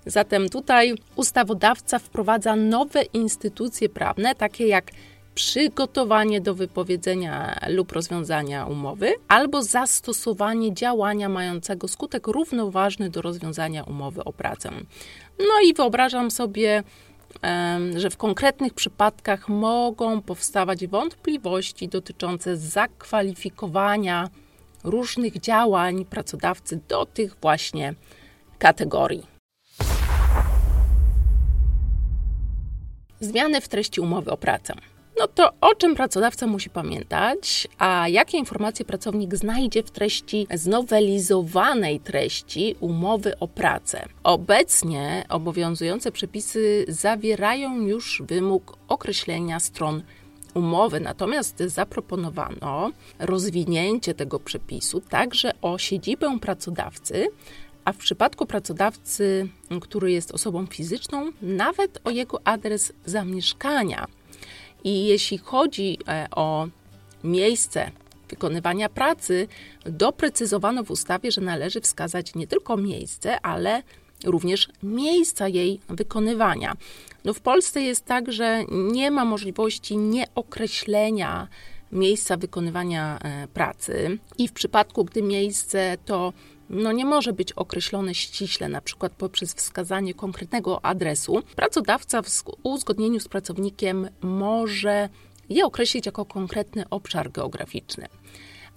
Zatem 0.05 0.49
tutaj 0.49 0.95
ustawodawca 1.15 1.99
wprowadza 1.99 2.55
nowe 2.55 3.01
instytucje 3.03 3.89
prawne, 3.89 4.35
takie 4.35 4.67
jak 4.67 4.91
przygotowanie 5.35 6.41
do 6.41 6.55
wypowiedzenia 6.55 7.59
lub 7.69 7.91
rozwiązania 7.91 8.65
umowy, 8.65 9.13
albo 9.27 9.63
zastosowanie 9.63 10.73
działania 10.73 11.29
mającego 11.29 11.87
skutek 11.87 12.27
równoważny 12.27 13.09
do 13.09 13.21
rozwiązania 13.21 13.83
umowy 13.83 14.23
o 14.23 14.33
pracę. 14.33 14.71
No 15.39 15.61
i 15.65 15.73
wyobrażam 15.73 16.31
sobie, 16.31 16.83
że 17.95 18.09
w 18.09 18.17
konkretnych 18.17 18.73
przypadkach 18.73 19.49
mogą 19.49 20.21
powstawać 20.21 20.87
wątpliwości 20.87 21.87
dotyczące 21.87 22.57
zakwalifikowania 22.57 24.29
różnych 24.83 25.39
działań 25.39 26.05
pracodawcy 26.05 26.79
do 26.87 27.05
tych 27.05 27.35
właśnie 27.41 27.93
kategorii. 28.59 29.31
Zmiany 33.19 33.61
w 33.61 33.67
treści 33.67 34.01
umowy 34.01 34.31
o 34.31 34.37
pracę. 34.37 34.73
No 35.19 35.27
to 35.27 35.51
o 35.61 35.75
czym 35.75 35.95
pracodawca 35.95 36.47
musi 36.47 36.69
pamiętać, 36.69 37.67
a 37.77 38.07
jakie 38.07 38.37
informacje 38.37 38.85
pracownik 38.85 39.35
znajdzie 39.35 39.83
w 39.83 39.91
treści 39.91 40.47
znowelizowanej 40.53 41.99
treści 41.99 42.75
umowy 42.79 43.39
o 43.39 43.47
pracę? 43.47 44.05
Obecnie 44.23 45.25
obowiązujące 45.29 46.11
przepisy 46.11 46.85
zawierają 46.87 47.81
już 47.81 48.21
wymóg 48.25 48.77
określenia 48.87 49.59
stron 49.59 50.03
umowy, 50.53 50.99
natomiast 50.99 51.59
zaproponowano 51.59 52.91
rozwinięcie 53.19 54.13
tego 54.13 54.39
przepisu 54.39 55.01
także 55.01 55.51
o 55.61 55.77
siedzibę 55.77 56.39
pracodawcy, 56.39 57.27
a 57.85 57.93
w 57.93 57.97
przypadku 57.97 58.45
pracodawcy, 58.45 59.47
który 59.81 60.11
jest 60.11 60.31
osobą 60.31 60.65
fizyczną, 60.65 61.31
nawet 61.41 61.99
o 62.03 62.09
jego 62.09 62.47
adres 62.47 62.93
zamieszkania. 63.05 64.07
I 64.83 65.05
jeśli 65.05 65.37
chodzi 65.37 65.97
e, 66.07 66.27
o 66.35 66.67
miejsce 67.23 67.91
wykonywania 68.29 68.89
pracy, 68.89 69.47
doprecyzowano 69.85 70.83
w 70.83 70.91
ustawie, 70.91 71.31
że 71.31 71.41
należy 71.41 71.81
wskazać 71.81 72.35
nie 72.35 72.47
tylko 72.47 72.77
miejsce, 72.77 73.41
ale 73.41 73.83
również 74.25 74.69
miejsca 74.83 75.47
jej 75.47 75.79
wykonywania. 75.89 76.73
No 77.25 77.33
w 77.33 77.39
Polsce 77.39 77.81
jest 77.81 78.05
tak, 78.05 78.31
że 78.31 78.63
nie 78.71 79.11
ma 79.11 79.25
możliwości 79.25 79.97
nieokreślenia 79.97 81.47
miejsca 81.91 82.37
wykonywania 82.37 83.19
e, 83.19 83.47
pracy 83.47 84.17
i 84.37 84.47
w 84.47 84.53
przypadku, 84.53 85.05
gdy 85.05 85.21
miejsce 85.21 85.97
to 86.05 86.33
no 86.71 86.91
nie 86.91 87.05
może 87.05 87.33
być 87.33 87.53
określone 87.53 88.15
ściśle, 88.15 88.69
na 88.69 88.81
przykład 88.81 89.11
poprzez 89.11 89.53
wskazanie 89.53 90.13
konkretnego 90.13 90.85
adresu, 90.85 91.43
pracodawca 91.55 92.21
w 92.21 92.27
uzgodnieniu 92.63 93.19
z 93.19 93.27
pracownikiem 93.27 94.09
może 94.21 95.09
je 95.49 95.65
określić 95.65 96.05
jako 96.05 96.25
konkretny 96.25 96.89
obszar 96.89 97.31
geograficzny. 97.31 98.07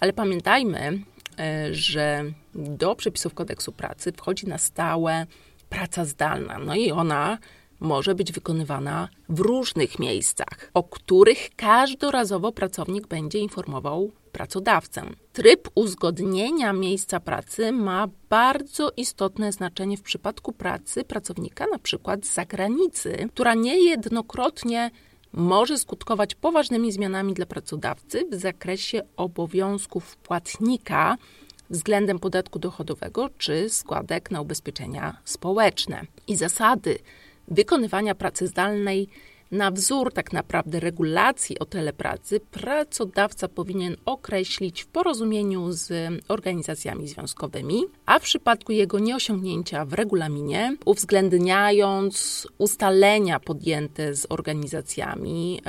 Ale 0.01 0.13
pamiętajmy, 0.13 1.03
e, 1.39 1.75
że 1.75 2.25
do 2.55 2.97
przepisów 2.97 3.35
kodeksu 3.35 3.73
pracy 3.73 4.13
wchodzi 4.13 4.47
na 4.47 4.59
stałe 4.59 5.27
praca 5.69 6.05
zdalna. 6.05 6.59
No 6.59 6.75
i 6.75 6.91
ona 6.91 7.39
może 7.81 8.15
być 8.15 8.33
wykonywana 8.33 9.09
w 9.29 9.41
różnych 9.41 9.99
miejscach, 9.99 10.71
o 10.75 10.83
których 10.83 11.51
każdorazowo 11.57 12.53
pracownik 12.53 13.07
będzie 13.07 13.39
informował 13.39 14.13
pracodawcę. 14.35 15.03
Tryb 15.33 15.69
uzgodnienia 15.75 16.73
miejsca 16.73 17.21
pracy 17.21 17.73
ma 17.73 18.09
bardzo 18.29 18.91
istotne 18.97 19.53
znaczenie 19.53 19.97
w 19.97 20.03
przypadku 20.03 20.53
pracy 20.53 21.05
pracownika 21.05 21.67
na 21.73 21.79
przykład 21.79 22.27
z 22.27 22.35
zagranicy, 22.35 23.29
która 23.33 23.55
niejednokrotnie 23.55 24.91
może 25.33 25.79
skutkować 25.79 26.35
poważnymi 26.35 26.93
zmianami 26.93 27.35
dla 27.35 27.47
pracodawcy 27.47 28.27
w 28.31 28.35
zakresie 28.35 29.03
obowiązków 29.17 30.17
płatnika 30.17 31.17
względem 31.71 32.19
podatku 32.19 32.59
dochodowego 32.59 33.31
czy 33.39 33.71
składek 33.71 34.31
na 34.31 34.41
ubezpieczenia 34.41 35.17
społeczne. 35.25 36.07
I 36.27 36.37
zasady 36.37 36.99
wykonywania 37.49 38.15
pracy 38.15 38.47
zdalnej 38.47 39.09
na 39.51 39.71
wzór 39.71 40.13
tak 40.13 40.33
naprawdę 40.33 40.81
regulacji 40.81 41.59
o 41.59 41.65
telepracy 41.65 42.41
pracodawca 42.41 43.49
powinien 43.49 43.97
określić 44.05 44.83
w 44.83 44.87
porozumieniu 44.87 45.73
z 45.73 45.93
organizacjami 46.29 47.09
związkowymi, 47.09 47.85
a 48.07 48.19
w 48.19 48.23
przypadku 48.23 48.73
jego 48.73 48.99
nieosiągnięcia 48.99 49.85
w 49.85 49.93
regulaminie, 49.93 50.77
uwzględniając 50.85 52.49
ustalenia 52.59 53.41
podjęte 53.41 54.15
z 54.15 54.27
organizacjami 54.29 55.63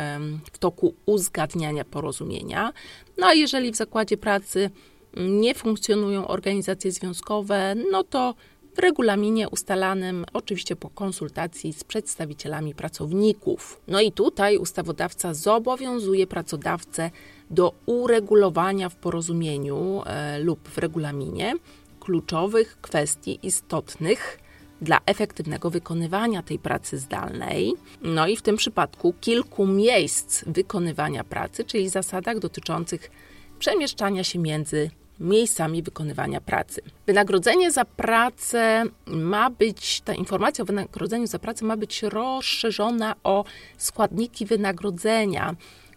w 0.52 0.58
toku 0.58 0.94
uzgadniania 1.06 1.86
porozumienia. 1.86 2.74
No 3.18 3.28
a 3.28 3.34
jeżeli 3.34 3.72
w 3.72 3.76
zakładzie 3.76 4.18
pracy 4.18 4.70
nie 5.18 5.56
funkcjonują 5.56 6.28
organizacje 6.28 6.92
związkowe, 6.92 7.76
no 7.92 8.04
to 8.04 8.36
w 8.76 8.80
regulaminie 8.80 9.50
ustalanym, 9.50 10.26
oczywiście 10.34 10.76
po 10.76 10.90
konsultacji 10.90 11.74
z 11.74 11.84
przedstawicielami 11.84 12.76
pracowników. 12.76 13.82
No 13.88 14.02
i 14.02 14.12
tutaj 14.12 14.58
ustawodawca 14.58 15.34
zobowiązuje 15.34 16.28
pracodawcę 16.28 17.12
do 17.50 17.74
uregulowania 17.86 18.90
w 18.90 18.96
porozumieniu 18.96 20.02
e, 20.06 20.40
lub 20.40 20.70
w 20.70 20.78
regulaminie 20.78 21.54
kluczowych 22.00 22.78
kwestii 22.82 23.40
istotnych 23.44 24.40
dla 24.82 25.00
efektywnego 25.06 25.70
wykonywania 25.70 26.44
tej 26.44 26.60
pracy 26.60 26.98
zdalnej. 26.98 27.74
No 28.02 28.28
i 28.28 28.38
w 28.38 28.42
tym 28.42 28.56
przypadku 28.56 29.14
kilku 29.22 29.68
miejsc 29.68 30.44
wykonywania 30.48 31.24
pracy, 31.24 31.64
czyli 31.64 31.90
zasadach 31.90 32.40
dotyczących 32.40 33.12
przemieszczania 33.60 34.24
się 34.24 34.40
między 34.40 34.90
miejscami 35.20 35.84
wykonywania 35.84 36.42
pracy. 36.42 36.82
Wynagrodzenie 37.08 37.72
za 37.72 37.86
pracę 37.86 38.84
ma 39.08 39.50
być, 39.50 40.02
ta 40.02 40.14
informacja 40.14 40.62
o 40.62 40.66
wynagrodzeniu 40.66 41.28
za 41.28 41.40
pracę 41.40 41.66
ma 41.66 41.78
być 41.78 42.04
rozszerzona 42.04 43.16
o 43.24 43.44
składniki 43.78 44.46
wynagrodzenia. 44.46 45.56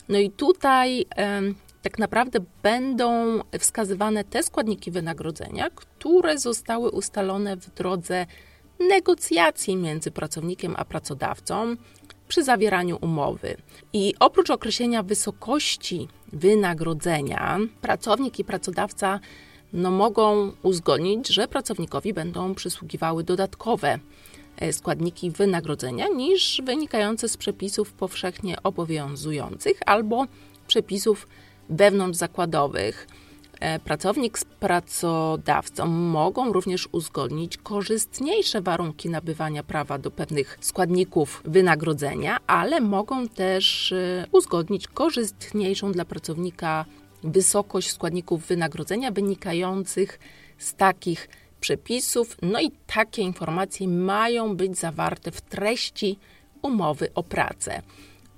No 0.08 0.18
i 0.18 0.30
tutaj 0.30 1.06
tak 1.82 1.98
naprawdę 1.98 2.38
będą 2.62 3.40
wskazywane 3.58 4.24
te 4.24 4.42
składniki 4.42 4.90
wynagrodzenia, 4.90 5.70
które 5.70 6.38
zostały 6.38 6.90
ustalone 6.90 7.56
w 7.56 7.74
drodze 7.74 8.26
negocjacji 8.88 9.76
między 9.76 10.10
pracownikiem 10.10 10.74
a 10.76 10.84
pracodawcą 10.84 11.76
przy 12.28 12.44
zawieraniu 12.44 12.98
umowy. 13.00 13.56
I 13.92 14.14
oprócz 14.20 14.50
określenia 14.50 15.02
wysokości 15.02 16.08
wynagrodzenia, 16.32 17.58
pracownik 17.80 18.38
i 18.38 18.44
pracodawca 18.44 19.20
no, 19.72 19.90
mogą 19.90 20.52
uzgodnić, 20.62 21.28
że 21.28 21.48
pracownikowi 21.48 22.14
będą 22.14 22.54
przysługiwały 22.54 23.24
dodatkowe 23.24 23.98
e, 24.56 24.72
składniki 24.72 25.30
wynagrodzenia 25.30 26.08
niż 26.08 26.62
wynikające 26.64 27.28
z 27.28 27.36
przepisów 27.36 27.92
powszechnie 27.92 28.62
obowiązujących 28.62 29.80
albo 29.86 30.26
przepisów 30.66 31.28
wewnątrzzakładowych. 31.68 33.06
E, 33.06 33.27
pracownik 33.84 34.38
z 34.38 34.44
pracodawcą 34.44 35.86
mogą 35.86 36.52
również 36.52 36.88
uzgodnić 36.92 37.56
korzystniejsze 37.56 38.60
warunki 38.60 39.10
nabywania 39.10 39.62
prawa 39.62 39.98
do 39.98 40.10
pewnych 40.10 40.58
składników 40.60 41.42
wynagrodzenia, 41.44 42.36
ale 42.46 42.80
mogą 42.80 43.28
też 43.28 43.92
e, 43.92 44.26
uzgodnić 44.32 44.88
korzystniejszą 44.88 45.92
dla 45.92 46.04
pracownika 46.04 46.84
wysokość 47.24 47.90
składników 47.92 48.46
wynagrodzenia 48.46 49.10
wynikających 49.10 50.18
z 50.58 50.74
takich 50.74 51.28
przepisów. 51.60 52.36
No 52.42 52.60
i 52.60 52.70
takie 52.86 53.22
informacje 53.22 53.88
mają 53.88 54.56
być 54.56 54.78
zawarte 54.78 55.30
w 55.30 55.40
treści 55.40 56.18
umowy 56.62 57.08
o 57.14 57.22
pracę. 57.22 57.82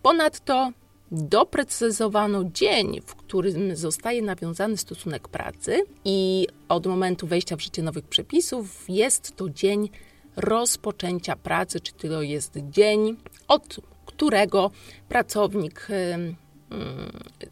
Ponadto 0.02 0.72
doprecyzowano 1.12 2.44
dzień, 2.44 3.01
w 3.07 3.14
którym 3.14 3.77
zostaje 3.77 4.23
nawiązany 4.23 4.77
stosunek 4.77 5.29
pracy 5.29 5.83
i 6.05 6.46
od 6.68 6.87
momentu 6.87 7.27
wejścia 7.27 7.57
w 7.57 7.61
życie 7.61 7.83
nowych 7.83 8.05
przepisów 8.05 8.85
jest 8.88 9.37
to 9.37 9.51
dzień 9.51 9.90
rozpoczęcia 10.37 11.37
pracy, 11.37 11.81
czy 11.81 11.92
to 11.92 12.23
jest 12.23 12.55
dzień, 12.70 13.16
od 13.49 13.81
którego 14.07 14.70
pracownik 15.09 15.88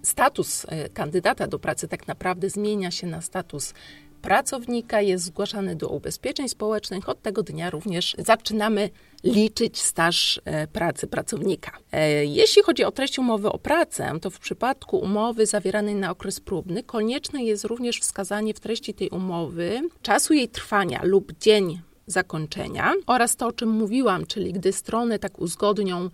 status 0.02 0.66
e, 0.68 0.88
kandydata 0.88 1.46
do 1.46 1.58
pracy 1.58 1.88
tak 1.88 2.08
naprawdę 2.08 2.50
zmienia 2.50 2.90
się 2.90 3.06
na 3.06 3.20
status 3.20 3.74
pracownika 4.22 5.00
jest 5.00 5.24
zgłaszany 5.24 5.76
do 5.76 5.88
ubezpieczeń 5.88 6.48
społecznych. 6.48 7.08
Od 7.08 7.22
tego 7.22 7.42
dnia 7.42 7.70
również 7.70 8.16
zaczynamy 8.18 8.90
liczyć 9.24 9.78
staż 9.78 10.40
e, 10.44 10.66
pracy 10.66 11.06
pracownika. 11.06 11.78
E, 11.92 12.24
jeśli 12.24 12.62
chodzi 12.62 12.84
o 12.84 12.90
treść 12.90 13.18
umowy 13.18 13.52
o 13.52 13.58
pracę, 13.58 14.12
to 14.20 14.30
w 14.30 14.38
przypadku 14.38 14.98
umowy 14.98 15.46
zawieranej 15.46 15.94
na 15.94 16.10
okres 16.10 16.40
próbny 16.40 16.82
konieczne 16.82 17.44
jest 17.44 17.64
również 17.64 18.00
wskazanie 18.00 18.54
w 18.54 18.60
treści 18.60 18.94
tej 18.94 19.08
umowy 19.08 19.80
czasu 20.02 20.34
jej 20.34 20.48
trwania 20.48 21.00
lub 21.02 21.32
dzień 21.38 21.80
zakończenia 22.06 22.94
oraz 23.06 23.36
to, 23.36 23.46
o 23.46 23.52
czym 23.52 23.68
mówiłam, 23.68 24.26
czyli 24.26 24.52
gdy 24.52 24.72
strony 24.72 25.18
tak 25.18 25.38
uzgodnią 25.38 26.10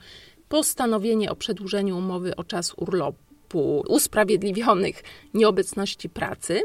postanowienie 0.48 1.30
o 1.30 1.36
przedłużeniu 1.36 1.98
umowy 1.98 2.36
o 2.36 2.44
czas 2.44 2.74
urlopu 2.76 3.84
usprawiedliwionych 3.88 5.02
nieobecności 5.34 6.08
pracy, 6.08 6.62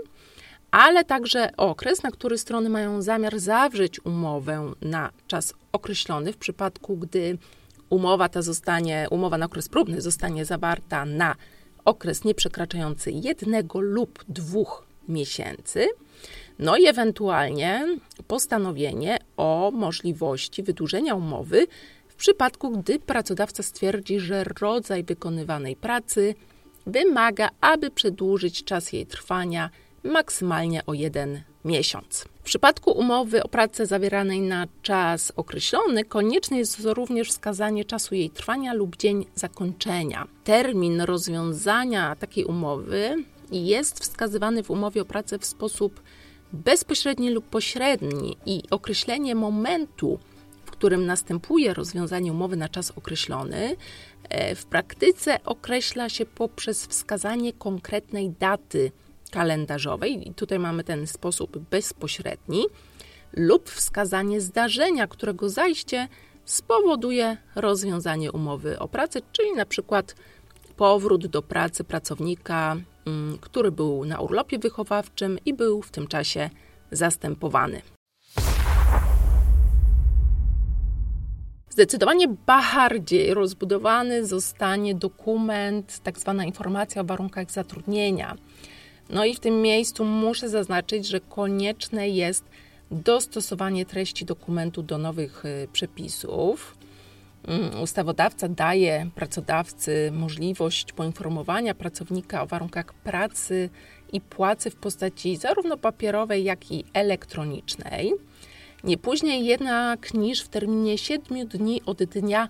ale 0.71 1.05
także 1.05 1.51
okres, 1.57 2.03
na 2.03 2.11
który 2.11 2.37
strony 2.37 2.69
mają 2.69 3.01
zamiar 3.01 3.39
zawrzeć 3.39 4.05
umowę 4.05 4.73
na 4.81 5.11
czas 5.27 5.53
określony 5.71 6.33
w 6.33 6.37
przypadku, 6.37 6.97
gdy 6.97 7.37
umowa 7.89 8.29
ta 8.29 8.41
zostanie, 8.41 9.07
umowa 9.11 9.37
na 9.37 9.45
okres 9.45 9.69
próbny 9.69 10.01
zostanie 10.01 10.45
zawarta 10.45 11.05
na 11.05 11.35
okres 11.85 12.23
nieprzekraczający 12.23 13.11
jednego 13.11 13.79
lub 13.79 14.23
dwóch 14.27 14.87
miesięcy. 15.07 15.87
No 16.59 16.77
i 16.77 16.85
ewentualnie 16.85 17.97
postanowienie 18.27 19.17
o 19.37 19.71
możliwości 19.73 20.63
wydłużenia 20.63 21.15
umowy 21.15 21.67
w 22.07 22.15
przypadku, 22.15 22.71
gdy 22.71 22.99
pracodawca 22.99 23.63
stwierdzi, 23.63 24.19
że 24.19 24.43
rodzaj 24.43 25.03
wykonywanej 25.03 25.75
pracy 25.75 26.35
wymaga, 26.85 27.49
aby 27.61 27.91
przedłużyć 27.91 28.63
czas 28.63 28.93
jej 28.93 29.05
trwania 29.05 29.69
maksymalnie 30.03 30.85
o 30.85 30.93
jeden 30.93 31.41
miesiąc. 31.65 32.25
W 32.41 32.43
przypadku 32.43 32.91
umowy 32.91 33.43
o 33.43 33.47
pracę 33.47 33.85
zawieranej 33.85 34.41
na 34.41 34.67
czas 34.81 35.31
określony, 35.35 36.05
konieczne 36.05 36.57
jest 36.57 36.79
również 36.83 37.29
wskazanie 37.29 37.85
czasu 37.85 38.15
jej 38.15 38.29
trwania 38.29 38.73
lub 38.73 38.97
dzień 38.97 39.25
zakończenia. 39.35 40.27
Termin 40.43 41.01
rozwiązania 41.01 42.15
takiej 42.15 42.45
umowy 42.45 43.15
jest 43.51 43.99
wskazywany 43.99 44.63
w 44.63 44.71
umowie 44.71 45.01
o 45.01 45.05
pracę 45.05 45.39
w 45.39 45.45
sposób 45.45 46.01
bezpośredni 46.53 47.29
lub 47.29 47.45
pośredni 47.45 48.37
i 48.45 48.63
określenie 48.71 49.35
momentu, 49.35 50.19
w 50.65 50.71
którym 50.71 51.05
następuje 51.05 51.73
rozwiązanie 51.73 52.31
umowy 52.31 52.57
na 52.57 52.69
czas 52.69 52.91
określony, 52.91 53.75
e, 54.29 54.55
w 54.55 54.65
praktyce 54.65 55.43
określa 55.43 56.09
się 56.09 56.25
poprzez 56.25 56.85
wskazanie 56.85 57.53
konkretnej 57.53 58.29
daty 58.29 58.91
kalendarzowej, 59.31 60.29
i 60.29 60.33
tutaj 60.33 60.59
mamy 60.59 60.83
ten 60.83 61.07
sposób 61.07 61.57
bezpośredni, 61.57 62.65
lub 63.33 63.69
wskazanie 63.69 64.41
zdarzenia, 64.41 65.07
którego 65.07 65.49
zajście 65.49 66.07
spowoduje 66.45 67.37
rozwiązanie 67.55 68.31
umowy 68.31 68.79
o 68.79 68.87
pracę, 68.87 69.19
czyli 69.31 69.53
na 69.55 69.65
przykład 69.65 70.15
powrót 70.77 71.27
do 71.27 71.41
pracy 71.41 71.83
pracownika, 71.83 72.77
mm, 73.05 73.37
który 73.37 73.71
był 73.71 74.05
na 74.05 74.19
urlopie 74.19 74.59
wychowawczym 74.59 75.37
i 75.45 75.53
był 75.53 75.81
w 75.81 75.91
tym 75.91 76.07
czasie 76.07 76.49
zastępowany. 76.91 77.81
Zdecydowanie 81.69 82.27
bardziej 82.27 83.33
rozbudowany 83.33 84.25
zostanie 84.25 84.95
dokument, 84.95 85.99
tak 86.03 86.19
zwana 86.19 86.45
informacja 86.45 87.01
o 87.01 87.05
warunkach 87.05 87.51
zatrudnienia. 87.51 88.35
No 89.09 89.25
i 89.25 89.35
w 89.35 89.39
tym 89.39 89.61
miejscu 89.61 90.05
muszę 90.05 90.49
zaznaczyć, 90.49 91.07
że 91.07 91.19
konieczne 91.19 92.09
jest 92.09 92.43
dostosowanie 92.91 93.85
treści 93.85 94.25
dokumentu 94.25 94.83
do 94.83 94.97
nowych 94.97 95.45
y, 95.45 95.67
przepisów. 95.73 96.77
Mm, 97.47 97.81
ustawodawca 97.81 98.49
daje 98.49 99.09
pracodawcy 99.15 100.11
możliwość 100.11 100.93
poinformowania 100.93 101.75
pracownika 101.75 102.41
o 102.41 102.45
warunkach 102.45 102.93
pracy 102.93 103.69
i 104.13 104.21
płacy 104.21 104.69
w 104.69 104.75
postaci 104.75 105.37
zarówno 105.37 105.77
papierowej, 105.77 106.43
jak 106.43 106.71
i 106.71 106.85
elektronicznej. 106.93 108.13
Nie 108.83 108.97
później 108.97 109.45
jednak 109.45 110.13
niż 110.13 110.41
w 110.41 110.49
terminie 110.49 110.97
7 110.97 111.47
dni 111.47 111.81
od 111.85 112.03
dnia 112.03 112.49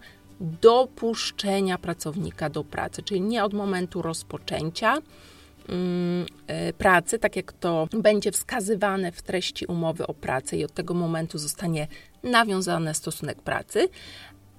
dopuszczenia 0.62 1.78
pracownika 1.78 2.50
do 2.50 2.64
pracy, 2.64 3.04
czyli 3.04 3.22
nie 3.22 3.44
od 3.44 3.54
momentu 3.54 4.02
rozpoczęcia 4.02 4.98
pracy, 6.78 7.20
tak 7.20 7.36
jak 7.36 7.54
to 7.54 7.88
będzie 7.94 8.32
wskazywane 8.32 9.12
w 9.12 9.22
treści 9.22 9.66
umowy 9.66 10.08
o 10.08 10.14
pracę 10.14 10.58
i 10.58 10.66
od 10.66 10.74
tego 10.74 10.94
momentu 10.94 11.38
zostanie 11.38 11.88
nawiązany 12.24 12.94
stosunek 12.94 13.42
pracy, 13.42 13.90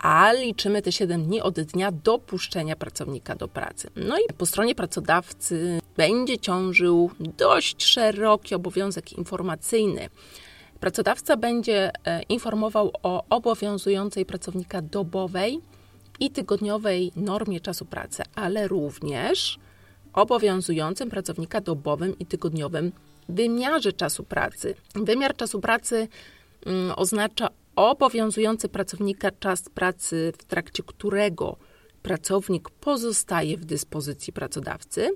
a 0.03 0.33
liczymy 0.33 0.83
te 0.83 0.93
7 0.93 1.25
dni 1.25 1.41
od 1.41 1.61
dnia 1.61 1.93
dopuszczenia 1.93 2.77
pracownika 2.77 3.35
do 3.35 3.49
pracy. 3.49 3.91
No 3.97 4.19
i 4.19 4.33
po 4.39 4.47
stronie 4.47 4.75
pracodawcy 4.75 5.81
będzie 5.97 6.39
ciążył 6.39 7.11
dość 7.21 7.85
szeroki 7.85 8.55
obowiązek 8.55 9.13
informacyjny. 9.13 10.09
Pracodawca 10.81 11.37
będzie 11.37 11.91
e, 12.05 12.23
informował 12.23 12.93
o 13.03 13.25
obowiązującej 13.31 14.27
pracownika 14.27 14.83
dobowej 14.83 15.61
i 16.21 16.31
tygodniowej 16.31 17.13
normie 17.17 17.61
czasu 17.61 17.85
pracy, 17.85 18.23
ale 18.35 18.69
również 18.69 19.59
obowiązującym 20.13 21.11
pracownika 21.11 21.61
dobowym 21.61 22.19
i 22.19 22.27
tygodniowym 22.27 22.93
wymiarze 23.29 23.93
czasu 23.93 24.25
pracy. 24.25 24.75
Wymiar 24.95 25.37
czasu 25.37 25.61
pracy 25.61 26.09
mm, 26.67 26.93
oznacza 26.97 27.49
obowiązujący 27.77 28.69
pracownika 28.69 29.31
czas 29.31 29.69
pracy, 29.69 30.33
w 30.39 30.45
trakcie 30.45 30.83
którego 30.83 31.57
pracownik 32.03 32.71
pozostaje 32.71 33.57
w 33.57 33.65
dyspozycji 33.65 34.33
pracodawcy. 34.33 35.11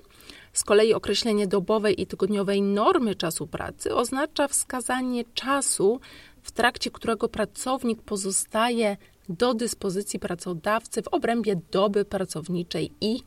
Z 0.53 0.63
kolei 0.63 0.93
określenie 0.93 1.47
dobowej 1.47 2.01
i 2.01 2.07
tygodniowej 2.07 2.61
normy 2.61 3.15
czasu 3.15 3.47
pracy 3.47 3.95
oznacza 3.95 4.47
wskazanie 4.47 5.23
czasu, 5.33 5.99
w 6.41 6.51
trakcie 6.51 6.91
którego 6.91 7.29
pracownik 7.29 8.01
pozostaje 8.01 8.97
do 9.29 9.53
dyspozycji 9.53 10.19
pracodawcy 10.19 11.01
w 11.01 11.07
obrębie 11.07 11.61
doby 11.71 12.05
pracowniczej 12.05 12.91
i 13.01 13.23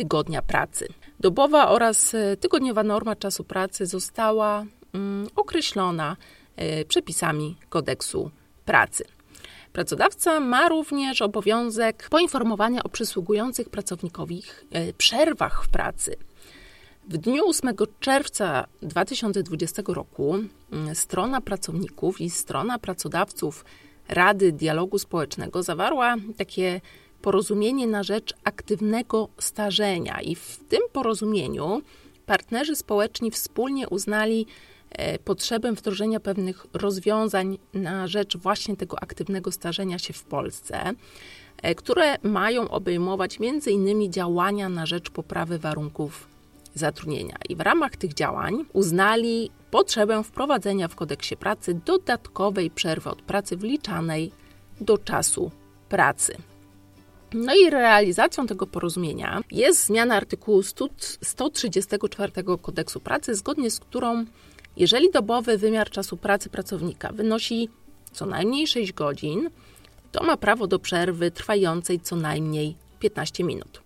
tygodnia 0.00 0.42
pracy. 0.42 0.88
Dobowa 1.20 1.68
oraz 1.68 2.16
tygodniowa 2.40 2.82
norma 2.82 3.16
czasu 3.16 3.44
pracy 3.44 3.86
została 3.86 4.64
mm, 4.92 5.28
określona 5.36 6.16
y, 6.80 6.84
przepisami 6.84 7.56
kodeksu 7.68 8.30
pracy. 8.64 9.04
Pracodawca 9.72 10.40
ma 10.40 10.68
również 10.68 11.22
obowiązek 11.22 12.08
poinformowania 12.10 12.82
o 12.82 12.88
przysługujących 12.88 13.68
pracownikowi 13.68 14.42
e, 14.72 14.92
przerwach 14.92 15.64
w 15.64 15.68
pracy. 15.68 16.16
W 17.08 17.16
dniu 17.18 17.48
8 17.48 17.74
czerwca 18.00 18.66
2020 18.82 19.82
roku 19.86 20.34
mm, 20.72 20.94
strona 20.94 21.40
pracowników 21.40 22.20
i 22.20 22.30
strona 22.30 22.78
pracodawców 22.78 23.64
Rady 24.08 24.52
Dialogu 24.52 24.98
Społecznego 24.98 25.62
zawarła 25.62 26.16
takie 26.38 26.80
porozumienie 27.22 27.86
na 27.86 28.02
rzecz 28.02 28.34
aktywnego 28.44 29.28
starzenia, 29.38 30.20
i 30.20 30.34
w 30.34 30.58
tym 30.68 30.80
porozumieniu 30.92 31.82
partnerzy 32.26 32.76
społeczni 32.76 33.30
wspólnie 33.30 33.88
uznali 33.88 34.46
E, 34.90 35.18
potrzebę 35.18 35.72
wdrożenia 35.72 36.20
pewnych 36.20 36.66
rozwiązań 36.72 37.58
na 37.74 38.06
rzecz 38.06 38.36
właśnie 38.36 38.76
tego 38.76 39.02
aktywnego 39.02 39.52
starzenia 39.52 39.98
się 39.98 40.12
w 40.12 40.24
Polsce, 40.24 40.92
e, 41.62 41.74
które 41.74 42.16
mają 42.22 42.68
obejmować 42.68 43.38
m.in. 43.40 44.12
działania 44.12 44.68
na 44.68 44.86
rzecz 44.86 45.10
poprawy 45.10 45.58
warunków 45.58 46.28
zatrudnienia. 46.74 47.36
I 47.48 47.56
w 47.56 47.60
ramach 47.60 47.96
tych 47.96 48.14
działań 48.14 48.64
uznali 48.72 49.50
potrzebę 49.70 50.24
wprowadzenia 50.24 50.88
w 50.88 50.96
kodeksie 50.96 51.36
pracy 51.36 51.80
dodatkowej 51.86 52.70
przerwy 52.70 53.10
od 53.10 53.22
pracy 53.22 53.56
wliczanej 53.56 54.32
do 54.80 54.98
czasu 54.98 55.50
pracy. 55.88 56.49
No 57.34 57.54
i 57.54 57.70
realizacją 57.70 58.46
tego 58.46 58.66
porozumienia 58.66 59.40
jest 59.50 59.86
zmiana 59.86 60.14
artykułu 60.14 60.62
134 61.22 62.32
kodeksu 62.62 63.00
pracy, 63.00 63.34
zgodnie 63.34 63.70
z 63.70 63.80
którą 63.80 64.24
jeżeli 64.76 65.10
dobowy 65.10 65.58
wymiar 65.58 65.90
czasu 65.90 66.16
pracy 66.16 66.50
pracownika 66.50 67.12
wynosi 67.12 67.68
co 68.12 68.26
najmniej 68.26 68.66
6 68.66 68.92
godzin, 68.92 69.50
to 70.12 70.24
ma 70.24 70.36
prawo 70.36 70.66
do 70.66 70.78
przerwy 70.78 71.30
trwającej 71.30 72.00
co 72.00 72.16
najmniej 72.16 72.74
15 73.00 73.44
minut. 73.44 73.80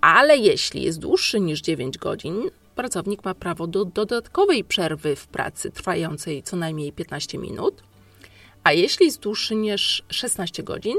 Ale 0.00 0.36
jeśli 0.36 0.82
jest 0.82 0.98
dłuższy 0.98 1.40
niż 1.40 1.60
9 1.60 1.98
godzin, 1.98 2.50
pracownik 2.74 3.24
ma 3.24 3.34
prawo 3.34 3.66
do 3.66 3.84
dodatkowej 3.84 4.64
przerwy 4.64 5.16
w 5.16 5.26
pracy 5.26 5.70
trwającej 5.70 6.42
co 6.42 6.56
najmniej 6.56 6.92
15 6.92 7.38
minut, 7.38 7.82
a 8.64 8.72
jeśli 8.72 9.06
jest 9.06 9.20
dłuższy 9.20 9.54
niż 9.54 10.02
16 10.08 10.62
godzin, 10.62 10.96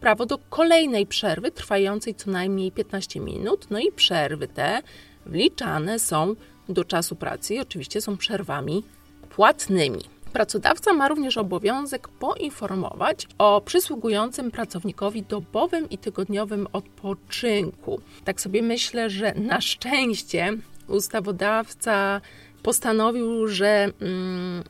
prawo 0.00 0.26
do 0.26 0.38
kolejnej 0.38 1.06
przerwy 1.06 1.50
trwającej 1.50 2.14
co 2.14 2.30
najmniej 2.30 2.72
15 2.72 3.20
minut. 3.20 3.66
No 3.70 3.78
i 3.78 3.92
przerwy 3.92 4.48
te 4.48 4.82
wliczane 5.26 5.98
są 5.98 6.34
do 6.68 6.84
czasu 6.84 7.16
pracy 7.16 7.54
i 7.54 7.60
oczywiście 7.60 8.00
są 8.00 8.16
przerwami 8.16 8.84
płatnymi. 9.30 10.00
Pracodawca 10.32 10.92
ma 10.92 11.08
również 11.08 11.38
obowiązek 11.38 12.08
poinformować 12.08 13.26
o 13.38 13.60
przysługującym 13.60 14.50
pracownikowi 14.50 15.22
dobowym 15.22 15.90
i 15.90 15.98
tygodniowym 15.98 16.66
odpoczynku. 16.72 18.00
Tak 18.24 18.40
sobie 18.40 18.62
myślę, 18.62 19.10
że 19.10 19.34
na 19.34 19.60
szczęście 19.60 20.52
ustawodawca 20.88 22.20
postanowił, 22.62 23.48
że 23.48 23.90
mm, 24.00 24.64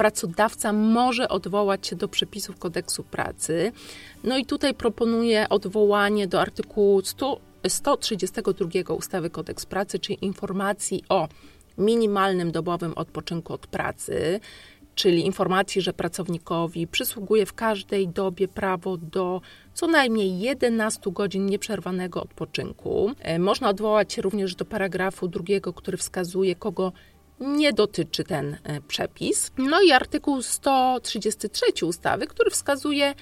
pracodawca 0.00 0.72
może 0.72 1.28
odwołać 1.28 1.86
się 1.86 1.96
do 1.96 2.08
przepisów 2.08 2.58
kodeksu 2.58 3.04
pracy. 3.04 3.72
No 4.24 4.38
i 4.38 4.46
tutaj 4.46 4.74
proponuję 4.74 5.48
odwołanie 5.48 6.26
do 6.26 6.40
artykułu 6.40 7.02
100 7.04 7.40
132 7.68 8.94
ustawy 8.94 9.30
Kodeks 9.30 9.66
Pracy, 9.66 9.98
czyli 9.98 10.18
informacji 10.22 11.04
o 11.08 11.28
minimalnym 11.78 12.52
dobowym 12.52 12.92
odpoczynku 12.96 13.52
od 13.52 13.66
pracy, 13.66 14.40
czyli 14.94 15.26
informacji, 15.26 15.82
że 15.82 15.92
pracownikowi 15.92 16.86
przysługuje 16.86 17.46
w 17.46 17.54
każdej 17.54 18.08
dobie 18.08 18.48
prawo 18.48 18.96
do 18.96 19.40
co 19.74 19.86
najmniej 19.86 20.40
11 20.40 21.10
godzin 21.10 21.46
nieprzerwanego 21.46 22.22
odpoczynku. 22.22 23.12
E, 23.18 23.38
można 23.38 23.68
odwołać 23.68 24.12
się 24.12 24.22
również 24.22 24.54
do 24.54 24.64
paragrafu 24.64 25.28
drugiego, 25.28 25.72
który 25.72 25.96
wskazuje, 25.96 26.54
kogo 26.54 26.92
nie 27.40 27.72
dotyczy 27.72 28.24
ten 28.24 28.56
e, 28.64 28.80
przepis. 28.80 29.50
No 29.58 29.82
i 29.82 29.92
artykuł 29.92 30.42
133 30.42 31.86
ustawy, 31.86 32.26
który 32.26 32.50
wskazuje, 32.50 33.14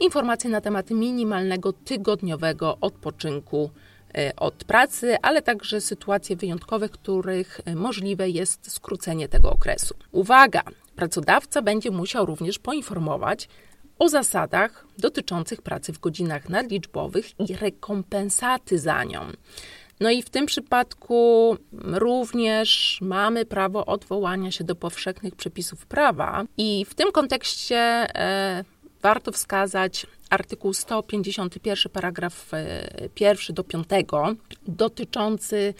informacje 0.00 0.50
na 0.50 0.60
temat 0.60 0.90
minimalnego 0.90 1.72
tygodniowego 1.72 2.78
odpoczynku 2.80 3.70
e, 4.14 4.36
od 4.36 4.54
pracy, 4.54 5.16
ale 5.22 5.42
także 5.42 5.80
sytuacje 5.80 6.36
wyjątkowe, 6.36 6.88
w 6.88 6.92
których 6.92 7.60
e, 7.64 7.74
możliwe 7.74 8.30
jest 8.30 8.72
skrócenie 8.72 9.28
tego 9.28 9.52
okresu. 9.52 9.94
Uwaga! 10.12 10.62
Pracodawca 10.96 11.62
będzie 11.62 11.90
musiał 11.90 12.26
również 12.26 12.58
poinformować 12.58 13.48
o 13.98 14.08
zasadach 14.08 14.86
dotyczących 14.98 15.62
pracy 15.62 15.92
w 15.92 15.98
godzinach 15.98 16.48
nadliczbowych 16.48 17.40
i 17.40 17.56
rekompensaty 17.56 18.78
za 18.78 19.04
nią. 19.04 19.20
No 20.00 20.10
i 20.10 20.22
w 20.22 20.30
tym 20.30 20.46
przypadku 20.46 21.56
również 21.72 22.98
mamy 23.02 23.44
prawo 23.44 23.86
odwołania 23.86 24.50
się 24.50 24.64
do 24.64 24.74
powszechnych 24.74 25.36
przepisów 25.36 25.86
prawa, 25.86 26.44
i 26.56 26.84
w 26.84 26.94
tym 26.94 27.12
kontekście 27.12 27.76
e, 27.76 28.64
warto 29.02 29.32
wskazać 29.32 30.06
artykuł 30.30 30.74
151, 30.74 31.92
paragraf 31.92 32.54
e, 32.54 33.08
pierwszy 33.14 33.52
do 33.52 33.64
5, 33.64 33.86
dotyczący 34.66 35.74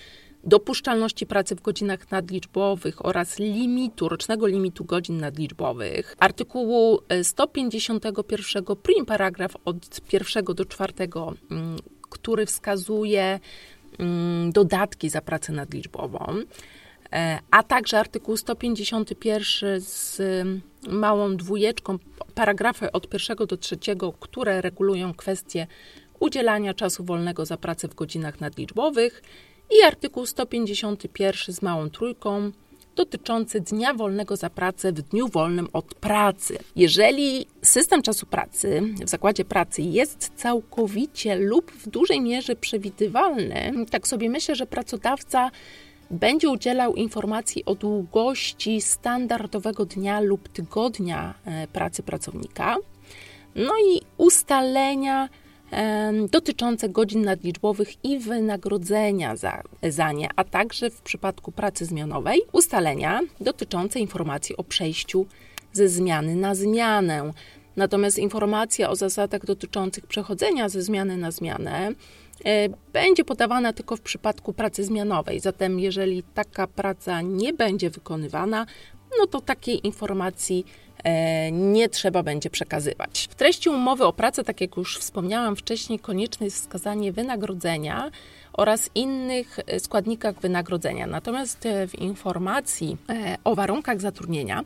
dopuszczalności 0.44 1.26
pracy 1.26 1.56
w 1.56 1.60
godzinach 1.60 2.10
nadliczbowych 2.10 3.06
oraz 3.06 3.38
limitu, 3.38 4.08
rocznego 4.08 4.46
limitu 4.46 4.84
godzin 4.84 5.20
nadliczbowych, 5.20 6.16
artykułu 6.18 7.00
151 7.22 8.64
e, 8.68 8.76
prim 8.76 9.06
paragraf 9.06 9.56
od 9.64 10.00
pierwszego 10.00 10.54
do 10.54 10.64
czwartego, 10.64 11.34
mm, 11.50 11.76
który 12.10 12.46
wskazuje 12.46 13.40
dodatki 14.52 15.10
za 15.10 15.20
pracę 15.20 15.52
nadliczbową, 15.52 16.36
e, 17.12 17.38
a 17.50 17.62
także 17.62 17.98
artykuł 17.98 18.36
151 18.36 19.80
z 19.80 20.22
małą 20.88 21.36
dwójeczką, 21.36 21.98
paragrafy 22.34 22.92
od 22.92 23.08
pierwszego 23.08 23.46
do 23.46 23.56
trzeciego, 23.56 24.12
które 24.12 24.60
regulują 24.60 25.14
kwestie 25.14 25.66
udzielania 26.20 26.74
czasu 26.74 27.04
wolnego 27.04 27.46
za 27.46 27.56
pracę 27.56 27.88
w 27.88 27.94
godzinach 27.94 28.40
nadliczbowych 28.40 29.22
i 29.70 29.86
artykuł 29.86 30.26
151 30.26 31.54
z 31.54 31.62
małą 31.62 31.90
trójką 31.90 32.52
dotyczący 32.96 33.60
dnia 33.60 33.94
wolnego 33.94 34.36
za 34.36 34.50
pracę 34.50 34.92
w 34.92 35.02
dniu 35.02 35.28
wolnym 35.28 35.68
od 35.72 35.94
pracy. 35.94 36.58
Jeżeli 36.76 37.46
system 37.62 38.02
czasu 38.02 38.26
pracy 38.26 38.82
w 39.04 39.08
zakładzie 39.08 39.44
pracy 39.44 39.82
jest 39.82 40.32
całkowicie 40.36 41.36
lub 41.36 41.72
w 41.72 41.88
dużej 41.88 42.20
mierze 42.20 42.56
przewidywalny, 42.56 43.72
tak 43.90 44.08
sobie 44.08 44.30
myślę, 44.30 44.54
że 44.54 44.66
pracodawca 44.66 45.50
będzie 46.10 46.48
udzielał 46.48 46.94
informacji 46.94 47.64
o 47.64 47.74
długości 47.74 48.80
standardowego 48.80 49.84
dnia 49.84 50.20
lub 50.20 50.48
tygodnia 50.48 51.34
e, 51.44 51.66
pracy 51.66 52.02
pracownika, 52.02 52.76
no 53.54 53.72
i 53.78 54.00
ustalenia 54.16 55.28
dotyczące 56.30 56.88
godzin 56.88 57.22
nadliczbowych 57.22 58.04
i 58.04 58.18
wynagrodzenia 58.18 59.36
za, 59.36 59.62
za 59.82 60.12
nie, 60.12 60.28
a 60.36 60.44
także 60.44 60.90
w 60.90 61.00
przypadku 61.00 61.52
pracy 61.52 61.84
zmianowej 61.84 62.40
ustalenia 62.52 63.20
dotyczące 63.40 64.00
informacji 64.00 64.56
o 64.56 64.64
przejściu 64.64 65.26
ze 65.72 65.88
zmiany 65.88 66.36
na 66.36 66.54
zmianę. 66.54 67.32
Natomiast 67.76 68.18
informacja 68.18 68.90
o 68.90 68.96
zasadach 68.96 69.44
dotyczących 69.44 70.06
przechodzenia 70.06 70.68
ze 70.68 70.82
zmiany 70.82 71.16
na 71.16 71.30
zmianę 71.30 71.88
e, 72.44 72.68
będzie 72.92 73.24
podawana 73.24 73.72
tylko 73.72 73.96
w 73.96 74.00
przypadku 74.00 74.52
pracy 74.52 74.84
zmianowej. 74.84 75.40
Zatem, 75.40 75.80
jeżeli 75.80 76.22
taka 76.22 76.66
praca 76.66 77.22
nie 77.22 77.52
będzie 77.52 77.90
wykonywana, 77.90 78.66
no 79.18 79.26
to 79.26 79.40
takiej 79.40 79.86
informacji 79.86 80.66
nie 81.52 81.88
trzeba 81.88 82.22
będzie 82.22 82.50
przekazywać. 82.50 83.28
W 83.30 83.34
treści 83.34 83.68
umowy 83.68 84.04
o 84.04 84.12
pracę, 84.12 84.44
tak 84.44 84.60
jak 84.60 84.76
już 84.76 84.98
wspomniałam 84.98 85.56
wcześniej, 85.56 85.98
konieczne 85.98 86.46
jest 86.46 86.56
wskazanie 86.56 87.12
wynagrodzenia 87.12 88.10
oraz 88.52 88.90
innych 88.94 89.58
e, 89.66 89.80
składnikach 89.80 90.40
wynagrodzenia. 90.40 91.06
Natomiast 91.06 91.66
e, 91.66 91.88
w 91.88 91.94
informacji 91.94 92.96
o 93.44 93.54
warunkach 93.54 94.00
zatrudnienia 94.00 94.64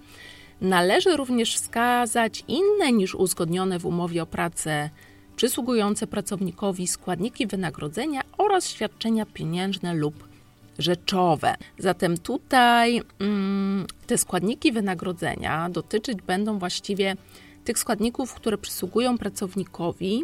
należy 0.60 1.16
również 1.16 1.54
wskazać 1.54 2.44
inne 2.48 2.92
niż 2.92 3.14
uzgodnione 3.14 3.78
w 3.78 3.86
umowie 3.86 4.22
o 4.22 4.26
pracę 4.26 4.90
przysługujące 5.36 6.06
pracownikowi 6.06 6.86
składniki 6.86 7.46
wynagrodzenia 7.46 8.20
oraz 8.38 8.68
świadczenia 8.68 9.26
pieniężne 9.26 9.94
lub 9.94 10.33
rzeczowe. 10.78 11.54
Zatem 11.78 12.18
tutaj 12.18 13.02
mm, 13.18 13.86
te 14.06 14.18
składniki 14.18 14.72
wynagrodzenia 14.72 15.68
dotyczyć 15.70 16.22
będą 16.22 16.58
właściwie 16.58 17.16
tych 17.64 17.78
składników, 17.78 18.34
które 18.34 18.58
przysługują 18.58 19.18
pracownikowi 19.18 20.22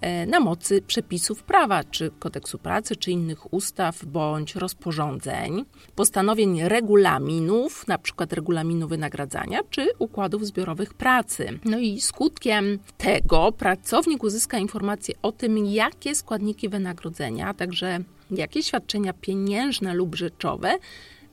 e, 0.00 0.26
na 0.26 0.40
mocy 0.40 0.82
przepisów 0.82 1.42
prawa, 1.42 1.84
czy 1.84 2.10
kodeksu 2.18 2.58
pracy, 2.58 2.96
czy 2.96 3.10
innych 3.10 3.52
ustaw 3.52 4.04
bądź 4.04 4.54
rozporządzeń, 4.54 5.64
postanowień 5.94 6.62
regulaminów, 6.62 7.86
na 7.86 7.98
przykład 7.98 8.32
regulaminu 8.32 8.88
wynagradzania, 8.88 9.60
czy 9.70 9.88
układów 9.98 10.46
zbiorowych 10.46 10.94
pracy. 10.94 11.58
No 11.64 11.78
i 11.78 12.00
skutkiem 12.00 12.78
tego 12.98 13.52
pracownik 13.52 14.22
uzyska 14.22 14.58
informację 14.58 15.14
o 15.22 15.32
tym, 15.32 15.66
jakie 15.66 16.14
składniki 16.14 16.68
wynagrodzenia, 16.68 17.54
także 17.54 18.00
jakie 18.30 18.62
świadczenia 18.62 19.12
pieniężne 19.12 19.94
lub 19.94 20.14
rzeczowe 20.14 20.78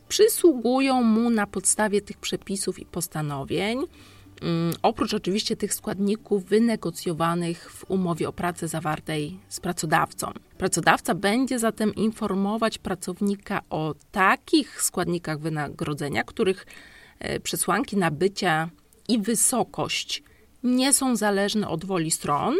przysługują 0.10 1.02
mu 1.02 1.30
na 1.30 1.48
podstawie 1.48 2.02
tych 2.02 2.18
przepisów 2.18 2.80
i 2.80 2.86
postanowień. 2.86 3.86
Mm, 4.42 4.74
oprócz 4.82 5.14
oczywiście 5.14 5.56
tych 5.56 5.74
składników 5.74 6.46
wynegocjowanych 6.46 7.72
w 7.72 7.92
umowie 7.92 8.30
o 8.30 8.34
pracę 8.34 8.68
zawartej 8.68 9.38
z 9.50 9.60
pracodawcą. 9.60 10.32
Pracodawca 10.58 11.16
będzie 11.16 11.60
zatem 11.60 11.96
informować 11.96 12.78
pracownika 12.78 13.62
o 13.70 13.96
takich 14.12 14.82
składnikach 14.82 15.40
wynagrodzenia, 15.40 16.24
których 16.24 16.66
e, 17.20 17.40
przesłanki 17.40 17.98
nabycia 17.98 18.70
i 19.08 19.20
wysokość 19.20 20.24
nie 20.64 20.94
są 20.94 21.16
zależne 21.16 21.68
od 21.68 21.86
woli 21.86 22.12
stron, 22.12 22.56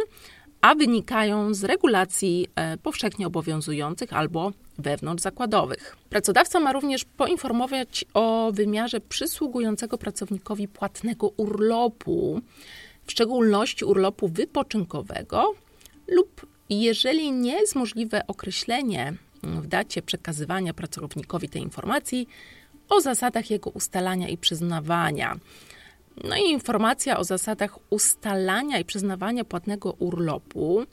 a 0.60 0.74
wynikają 0.74 1.54
z 1.54 1.64
regulacji 1.64 2.48
e, 2.54 2.76
powszechnie 2.76 3.26
obowiązujących 3.26 4.12
albo 4.12 4.52
wewnątrz 4.78 5.22
zakładowych. 5.22 5.96
Pracodawca 6.10 6.60
ma 6.60 6.72
również 6.72 7.04
poinformować 7.04 8.04
o 8.14 8.50
wymiarze 8.52 9.00
przysługującego 9.00 9.98
pracownikowi 9.98 10.68
płatnego 10.68 11.28
urlopu, 11.28 12.40
w 13.06 13.12
szczególności 13.12 13.84
urlopu 13.84 14.28
wypoczynkowego 14.28 15.54
lub 16.08 16.46
jeżeli 16.70 17.32
nie 17.32 17.52
jest 17.52 17.76
możliwe 17.76 18.26
określenie 18.26 19.14
w 19.42 19.66
dacie 19.66 20.02
przekazywania 20.02 20.74
pracownikowi 20.74 21.48
tej 21.48 21.62
informacji 21.62 22.28
o 22.88 23.00
zasadach 23.00 23.50
jego 23.50 23.70
ustalania 23.70 24.28
i 24.28 24.36
przyznawania. 24.36 25.36
No 26.24 26.36
i 26.36 26.50
informacja 26.50 27.18
o 27.18 27.24
zasadach 27.24 27.78
ustalania 27.90 28.78
i 28.78 28.84
przyznawania 28.84 29.44
płatnego 29.44 29.92
urlopu 29.92 30.84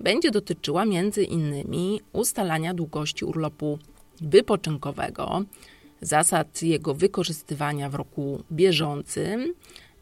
będzie 0.00 0.30
dotyczyła 0.30 0.84
między 0.84 1.24
innymi 1.24 2.00
ustalania 2.12 2.74
długości 2.74 3.24
urlopu 3.24 3.78
wypoczynkowego, 4.20 5.44
zasad 6.00 6.62
jego 6.62 6.94
wykorzystywania 6.94 7.90
w 7.90 7.94
roku 7.94 8.42
bieżącym 8.52 9.54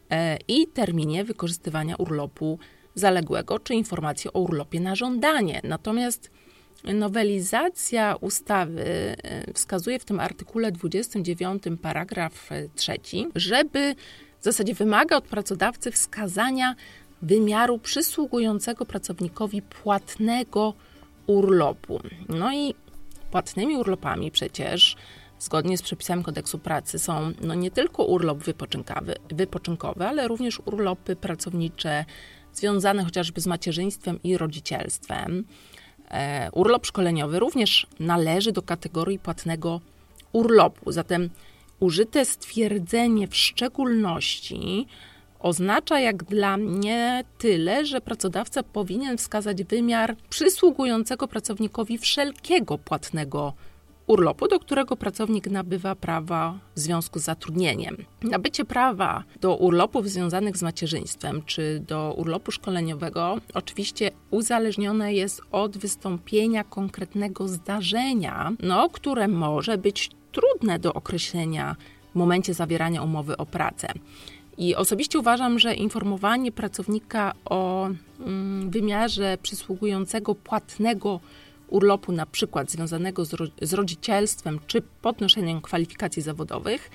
e, 0.09 0.37
i 0.47 0.67
terminie 0.67 1.23
wykorzystywania 1.23 1.95
urlopu 1.95 2.59
zaległego, 2.95 3.59
czy 3.59 3.73
informacji 3.73 4.29
o 4.33 4.39
urlopie 4.39 4.79
na 4.79 4.95
żądanie. 4.95 5.61
Natomiast 5.63 6.31
nowelizacja 6.83 8.15
ustawy 8.15 8.81
e, 8.81 9.53
wskazuje 9.53 9.99
w 9.99 10.05
tym 10.05 10.19
artykule 10.19 10.71
29 10.71 11.63
paragraf 11.81 12.49
3, 12.75 12.93
żeby 13.35 13.95
w 14.43 14.45
zasadzie 14.45 14.73
wymaga 14.73 15.17
od 15.17 15.23
pracodawcy 15.23 15.91
wskazania 15.91 16.75
wymiaru 17.21 17.79
przysługującego 17.79 18.85
pracownikowi 18.85 19.61
płatnego 19.61 20.73
urlopu. 21.27 21.99
No 22.29 22.53
i 22.53 22.75
płatnymi 23.31 23.77
urlopami 23.77 24.31
przecież 24.31 24.95
zgodnie 25.39 25.77
z 25.77 25.81
przepisami 25.81 26.23
kodeksu 26.23 26.59
pracy 26.59 26.99
są 26.99 27.31
no 27.41 27.53
nie 27.53 27.71
tylko 27.71 28.03
urlop 28.03 28.37
wypoczynkowy, 28.37 29.15
wypoczynkowy, 29.29 30.07
ale 30.07 30.27
również 30.27 30.61
urlopy 30.65 31.15
pracownicze 31.15 32.05
związane 32.53 33.03
chociażby 33.03 33.41
z 33.41 33.47
macierzyństwem 33.47 34.19
i 34.23 34.37
rodzicielstwem. 34.37 35.43
E, 36.11 36.49
urlop 36.51 36.85
szkoleniowy 36.85 37.39
również 37.39 37.87
należy 37.99 38.51
do 38.51 38.61
kategorii 38.61 39.19
płatnego 39.19 39.81
urlopu. 40.31 40.91
Zatem 40.91 41.29
użyte 41.83 42.25
stwierdzenie 42.25 43.27
w 43.27 43.35
szczególności 43.35 44.87
oznacza 45.39 45.99
jak 45.99 46.23
dla 46.23 46.57
mnie 46.57 47.23
tyle, 47.37 47.85
że 47.85 48.01
pracodawca 48.01 48.63
powinien 48.63 49.17
wskazać 49.17 49.63
wymiar 49.63 50.15
przysługującego 50.29 51.27
pracownikowi 51.27 51.97
wszelkiego 51.97 52.77
płatnego 52.77 53.53
urlopu, 54.07 54.47
do 54.47 54.59
którego 54.59 54.95
pracownik 54.95 55.47
nabywa 55.47 55.95
prawa 55.95 56.59
w 56.75 56.79
związku 56.79 57.19
z 57.19 57.23
zatrudnieniem. 57.23 57.97
Nabycie 58.21 58.65
prawa 58.65 59.23
do 59.41 59.55
urlopów 59.55 60.09
związanych 60.09 60.57
z 60.57 60.63
macierzyństwem 60.63 61.41
czy 61.45 61.83
do 61.87 62.13
urlopu 62.17 62.51
szkoleniowego 62.51 63.37
oczywiście 63.53 64.11
uzależnione 64.31 65.13
jest 65.13 65.41
od 65.51 65.77
wystąpienia 65.77 66.63
konkretnego 66.63 67.47
zdarzenia, 67.47 68.51
no, 68.59 68.89
które 68.89 69.27
może 69.27 69.77
być 69.77 70.09
trudne 70.31 70.79
do 70.79 70.93
określenia 70.93 71.75
w 72.11 72.15
momencie 72.15 72.53
zawierania 72.53 73.03
umowy 73.03 73.37
o 73.37 73.45
pracę. 73.45 73.87
I 74.57 74.75
osobiście 74.75 75.19
uważam, 75.19 75.59
że 75.59 75.73
informowanie 75.73 76.51
pracownika 76.51 77.33
o 77.45 77.89
mm, 78.19 78.69
wymiarze 78.69 79.37
przysługującego 79.41 80.35
płatnego 80.35 81.19
urlopu, 81.73 82.11
na 82.11 82.25
przykład 82.25 82.71
związanego 82.71 83.25
z, 83.25 83.33
ro 83.33 83.45
z 83.61 83.73
rodzicielstwem 83.73 84.59
czy 84.67 84.81
podnoszeniem 84.81 85.61
kwalifikacji 85.61 86.21
zawodowych, 86.21 86.89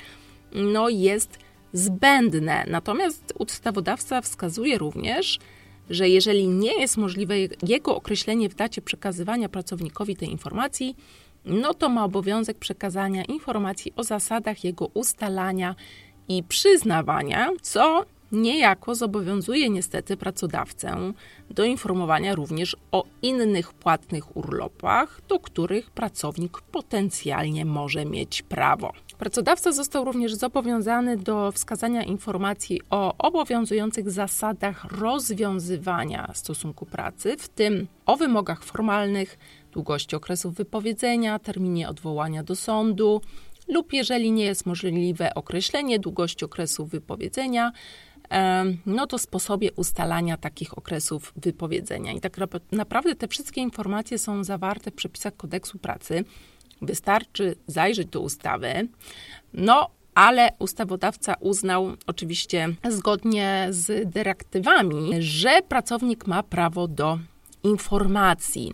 no 0.52 0.88
jest 0.88 1.38
zbędne. 1.72 2.64
Natomiast 2.68 3.32
ustawodawca 3.38 4.20
wskazuje 4.20 4.78
również, 4.78 5.38
że 5.90 6.08
jeżeli 6.08 6.48
nie 6.48 6.80
jest 6.80 6.96
możliwe 6.96 7.34
jego 7.62 7.96
określenie 7.96 8.48
w 8.48 8.54
dacie 8.54 8.82
przekazywania 8.82 9.48
pracownikowi 9.48 10.16
tej 10.16 10.30
informacji, 10.30 10.96
no 11.44 11.74
to 11.74 11.88
ma 11.88 12.04
obowiązek 12.04 12.58
przekazania 12.58 13.24
informacji 13.24 13.92
o 13.96 14.04
zasadach 14.04 14.64
jego 14.64 14.86
ustalania 14.86 15.74
i 16.28 16.42
przyznawania, 16.42 17.50
co 17.62 18.04
niejako 18.32 18.94
zobowiązuje 18.94 19.70
niestety 19.70 20.16
pracodawcę 20.16 21.12
do 21.50 21.64
informowania 21.64 22.34
również 22.34 22.76
o 22.92 23.04
innych 23.22 23.72
płatnych 23.72 24.36
urlopach, 24.36 25.20
do 25.28 25.40
których 25.40 25.90
pracownik 25.90 26.60
potencjalnie 26.60 27.64
może 27.64 28.04
mieć 28.04 28.42
prawo. 28.42 28.92
Pracodawca 29.18 29.72
został 29.72 30.04
również 30.04 30.34
zobowiązany 30.34 31.16
do 31.16 31.52
wskazania 31.52 32.02
informacji 32.02 32.80
o 32.90 33.14
obowiązujących 33.18 34.10
zasadach 34.10 34.84
rozwiązywania 34.84 36.30
stosunku 36.34 36.86
pracy, 36.86 37.36
w 37.38 37.48
tym 37.48 37.86
o 38.06 38.16
wymogach 38.16 38.64
formalnych, 38.64 39.38
długości 39.72 40.16
okresów 40.16 40.54
wypowiedzenia, 40.54 41.38
terminie 41.38 41.88
odwołania 41.88 42.42
do 42.42 42.56
sądu, 42.56 43.20
lub 43.68 43.92
jeżeli 43.92 44.32
nie 44.32 44.44
jest 44.44 44.66
możliwe 44.66 45.34
określenie 45.34 45.98
długości 45.98 46.44
okresu 46.44 46.86
wypowiedzenia, 46.86 47.72
no 48.86 49.06
to 49.06 49.18
sposobie 49.18 49.72
ustalania 49.72 50.36
takich 50.36 50.78
okresów 50.78 51.32
wypowiedzenia. 51.36 52.12
I 52.12 52.20
tak 52.20 52.36
naprawdę 52.72 53.14
te 53.14 53.28
wszystkie 53.28 53.60
informacje 53.60 54.18
są 54.18 54.44
zawarte 54.44 54.90
w 54.90 54.94
przepisach 54.94 55.36
kodeksu 55.36 55.78
pracy. 55.78 56.24
Wystarczy 56.82 57.56
zajrzeć 57.66 58.08
do 58.08 58.20
ustawy. 58.20 58.88
No, 59.54 59.90
ale 60.14 60.48
ustawodawca 60.58 61.34
uznał 61.40 61.96
oczywiście 62.06 62.68
zgodnie 62.88 63.66
z 63.70 64.10
dyrektywami, 64.10 65.10
że 65.18 65.60
pracownik 65.68 66.26
ma 66.26 66.42
prawo 66.42 66.88
do 66.88 67.18
informacji. 67.62 68.72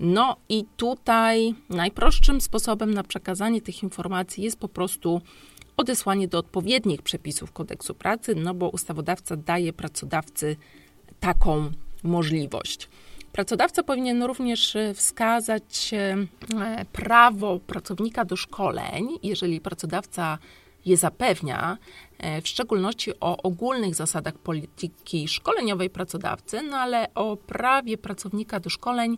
No 0.00 0.36
i 0.48 0.64
tutaj 0.76 1.54
najprostszym 1.70 2.40
sposobem 2.40 2.94
na 2.94 3.02
przekazanie 3.02 3.62
tych 3.62 3.82
informacji 3.82 4.44
jest 4.44 4.58
po 4.58 4.68
prostu 4.68 5.20
odesłanie 5.76 6.28
do 6.28 6.38
odpowiednich 6.38 7.02
przepisów 7.02 7.52
kodeksu 7.52 7.94
pracy, 7.94 8.34
no 8.34 8.54
bo 8.54 8.68
ustawodawca 8.68 9.36
daje 9.36 9.72
pracodawcy 9.72 10.56
taką 11.20 11.70
możliwość. 12.02 12.88
Pracodawca 13.32 13.82
powinien 13.82 14.22
również 14.22 14.76
wskazać 14.94 15.90
e, 15.94 16.26
prawo 16.92 17.58
pracownika 17.58 18.24
do 18.24 18.36
szkoleń, 18.36 19.08
jeżeli 19.22 19.60
pracodawca 19.60 20.38
je 20.84 20.96
zapewnia, 20.96 21.78
e, 22.18 22.42
w 22.42 22.48
szczególności 22.48 23.12
o 23.20 23.42
ogólnych 23.42 23.94
zasadach 23.94 24.38
polityki 24.38 25.28
szkoleniowej 25.28 25.90
pracodawcy, 25.90 26.62
no 26.62 26.76
ale 26.76 27.14
o 27.14 27.36
prawie 27.36 27.98
pracownika 27.98 28.60
do 28.60 28.70
szkoleń 28.70 29.16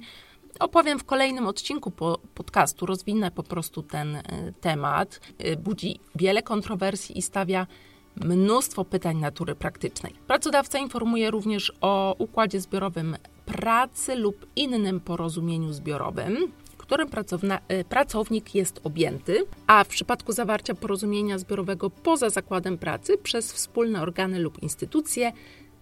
opowiem 0.60 0.98
w 0.98 1.04
kolejnym 1.04 1.46
odcinku 1.46 1.90
po, 1.90 2.18
podcastu. 2.34 2.86
Rozwinę 2.86 3.30
po 3.30 3.42
prostu 3.42 3.82
ten 3.82 4.16
y, 4.16 4.22
temat. 4.60 5.20
Y, 5.44 5.56
budzi 5.56 6.00
wiele 6.14 6.42
kontrowersji 6.42 7.18
i 7.18 7.22
stawia 7.22 7.66
mnóstwo 8.16 8.84
pytań 8.84 9.16
natury 9.16 9.54
praktycznej. 9.54 10.14
Pracodawca 10.26 10.78
informuje 10.78 11.30
również 11.30 11.72
o 11.80 12.14
układzie 12.18 12.60
zbiorowym 12.60 13.16
pracy 13.46 14.14
lub 14.14 14.46
innym 14.56 15.00
porozumieniu 15.00 15.72
zbiorowym, 15.72 16.52
którym 16.78 17.08
y, 17.08 17.84
pracownik 17.84 18.54
jest 18.54 18.80
objęty, 18.84 19.46
a 19.66 19.84
w 19.84 19.88
przypadku 19.88 20.32
zawarcia 20.32 20.74
porozumienia 20.74 21.38
zbiorowego 21.38 21.90
poza 21.90 22.30
zakładem 22.30 22.78
pracy 22.78 23.18
przez 23.18 23.52
wspólne 23.52 24.02
organy 24.02 24.38
lub 24.38 24.62
instytucje 24.62 25.32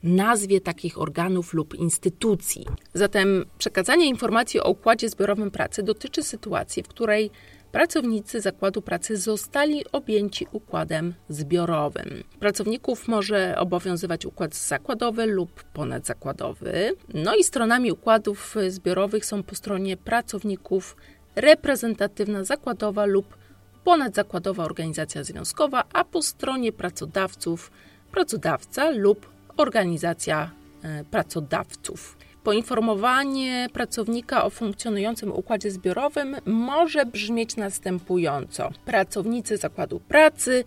nazwie 0.05 0.61
takich 0.61 1.01
organów 1.01 1.55
lub 1.55 1.75
instytucji. 1.75 2.67
Zatem 2.95 3.45
przekazanie 3.59 4.07
informacji 4.07 4.61
o 4.61 4.71
układzie 4.71 5.09
zbiorowym 5.09 5.51
pracy 5.51 5.83
dotyczy 5.83 6.23
sytuacji, 6.23 6.83
w 6.83 6.89
której 6.89 7.31
pracownicy 7.73 8.41
zakładu 8.41 8.83
pracy 8.83 9.17
zostali 9.17 9.85
objęci 9.93 10.47
układem 10.53 11.15
zbiorowym. 11.29 12.25
Pracowników 12.41 13.09
może 13.09 13.57
obowiązywać 13.59 14.27
układ 14.27 14.55
zakładowy 14.55 15.27
lub 15.27 15.65
ponadzakładowy. 15.65 16.93
No 17.15 17.35
i 17.35 17.45
stronami 17.45 17.93
układów 17.93 18.57
zbiorowych 18.69 19.25
są 19.25 19.43
po 19.43 19.55
stronie 19.55 19.97
pracowników 19.97 20.97
reprezentatywna 21.37 22.45
zakładowa 22.45 23.05
lub 23.05 23.37
ponadzakładowa 23.85 24.65
organizacja 24.65 25.25
związkowa, 25.25 25.85
a 25.93 26.05
po 26.05 26.23
stronie 26.23 26.73
pracodawców 26.73 27.71
pracodawca 28.13 28.91
lub 28.91 29.34
organizacja 29.57 30.51
e, 30.83 31.05
pracodawców. 31.05 32.17
Poinformowanie 32.45 33.69
pracownika 33.73 34.45
o 34.45 34.51
funkcjonującym 34.51 35.33
układzie 35.33 35.71
zbiorowym 35.71 36.37
może 36.45 37.07
brzmieć 37.07 37.57
następująco: 37.57 38.71
Pracownicy 38.85 39.57
zakładu 39.57 40.01
pracy 40.01 40.65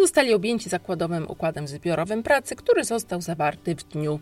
zostali 0.00 0.34
objęci 0.34 0.68
zakładowym 0.68 1.30
układem 1.30 1.68
zbiorowym 1.68 2.22
pracy, 2.22 2.56
który 2.56 2.84
został 2.84 3.20
zawarty 3.20 3.74
w 3.74 3.84
dniu 3.84 4.20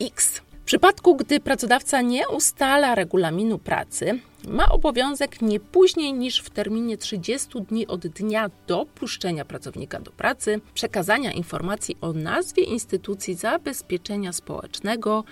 X 0.00 0.40
przypadku, 0.70 1.16
gdy 1.16 1.40
pracodawca 1.40 2.00
nie 2.00 2.28
ustala 2.28 2.94
regulaminu 2.94 3.58
pracy, 3.58 4.18
ma 4.48 4.68
obowiązek 4.68 5.42
nie 5.42 5.60
później 5.60 6.12
niż 6.12 6.40
w 6.40 6.50
terminie 6.50 6.98
30 6.98 7.48
dni 7.62 7.86
od 7.86 8.06
dnia 8.06 8.50
dopuszczenia 8.66 9.44
pracownika 9.44 10.00
do 10.00 10.10
pracy 10.10 10.60
przekazania 10.74 11.32
informacji 11.32 11.96
o 12.00 12.12
nazwie 12.12 12.62
instytucji 12.62 13.34
zabezpieczenia 13.34 14.32
społecznego, 14.32 15.24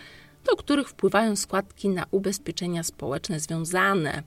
do 0.44 0.56
których 0.56 0.88
wpływają 0.88 1.36
składki 1.36 1.88
na 1.88 2.06
ubezpieczenia 2.10 2.82
społeczne 2.82 3.40
związane 3.40 4.22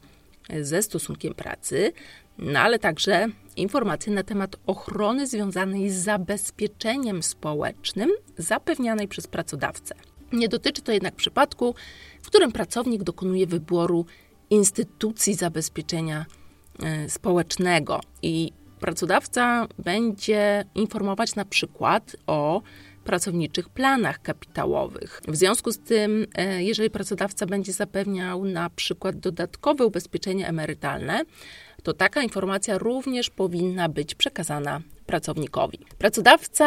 ze 0.62 0.82
stosunkiem 0.84 1.34
pracy, 1.34 1.92
no 2.38 2.60
ale 2.60 2.80
także 2.80 3.28
informacje 3.56 4.14
na 4.14 4.24
temat 4.24 4.56
ochrony 4.68 5.28
związanej 5.28 5.90
z 5.90 5.96
zabezpieczeniem 5.96 7.24
społecznym 7.24 8.12
zapewnianej 8.38 9.08
przez 9.08 9.28
pracodawcę. 9.28 9.96
Nie 10.34 10.50
dotyczy 10.50 10.82
to 10.82 10.92
jednak 10.92 11.16
przypadku, 11.16 11.76
w 12.22 12.28
którym 12.28 12.52
pracownik 12.52 13.04
dokonuje 13.04 13.48
wyboru 13.48 14.06
instytucji 14.52 15.34
zabezpieczenia 15.34 16.26
e, 16.84 17.10
społecznego 17.10 18.02
i 18.22 18.52
pracodawca 18.80 19.68
będzie 19.80 20.66
informować 20.76 21.36
na 21.36 21.46
przykład 21.46 22.16
o 22.28 22.62
pracowniczych 23.04 23.70
planach 23.70 24.22
kapitałowych. 24.22 25.22
W 25.28 25.36
związku 25.36 25.72
z 25.72 25.80
tym, 25.80 26.28
e, 26.36 26.64
jeżeli 26.64 26.90
pracodawca 26.90 27.46
będzie 27.46 27.74
zapewniał 27.74 28.46
na 28.46 28.70
przykład 28.70 29.16
dodatkowe 29.16 29.86
ubezpieczenie 29.86 30.48
emerytalne, 30.48 31.24
to 31.84 31.94
taka 31.94 32.24
informacja 32.24 32.78
również 32.78 33.30
powinna 33.30 33.90
być 33.90 34.16
przekazana 34.16 34.82
pracownikowi. 35.06 35.80
Pracodawca 35.98 36.66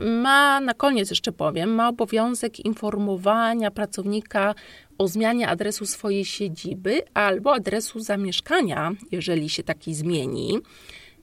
ma, 0.00 0.60
na 0.60 0.74
koniec 0.74 1.10
jeszcze 1.10 1.32
powiem, 1.32 1.74
ma 1.74 1.88
obowiązek 1.88 2.60
informowania 2.60 3.70
pracownika 3.70 4.54
o 4.98 5.08
zmianie 5.08 5.48
adresu 5.48 5.86
swojej 5.86 6.24
siedziby 6.24 7.02
albo 7.14 7.54
adresu 7.54 8.00
zamieszkania, 8.00 8.92
jeżeli 9.12 9.48
się 9.48 9.62
taki 9.62 9.94
zmieni, 9.94 10.58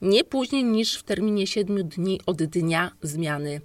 nie 0.02 0.24
później 0.24 0.64
niż 0.64 0.96
w 0.96 1.04
terminie 1.04 1.48
7 1.48 1.90
dni 1.90 2.20
od 2.26 2.44
dnia 2.44 2.92
zmiany 3.02 3.62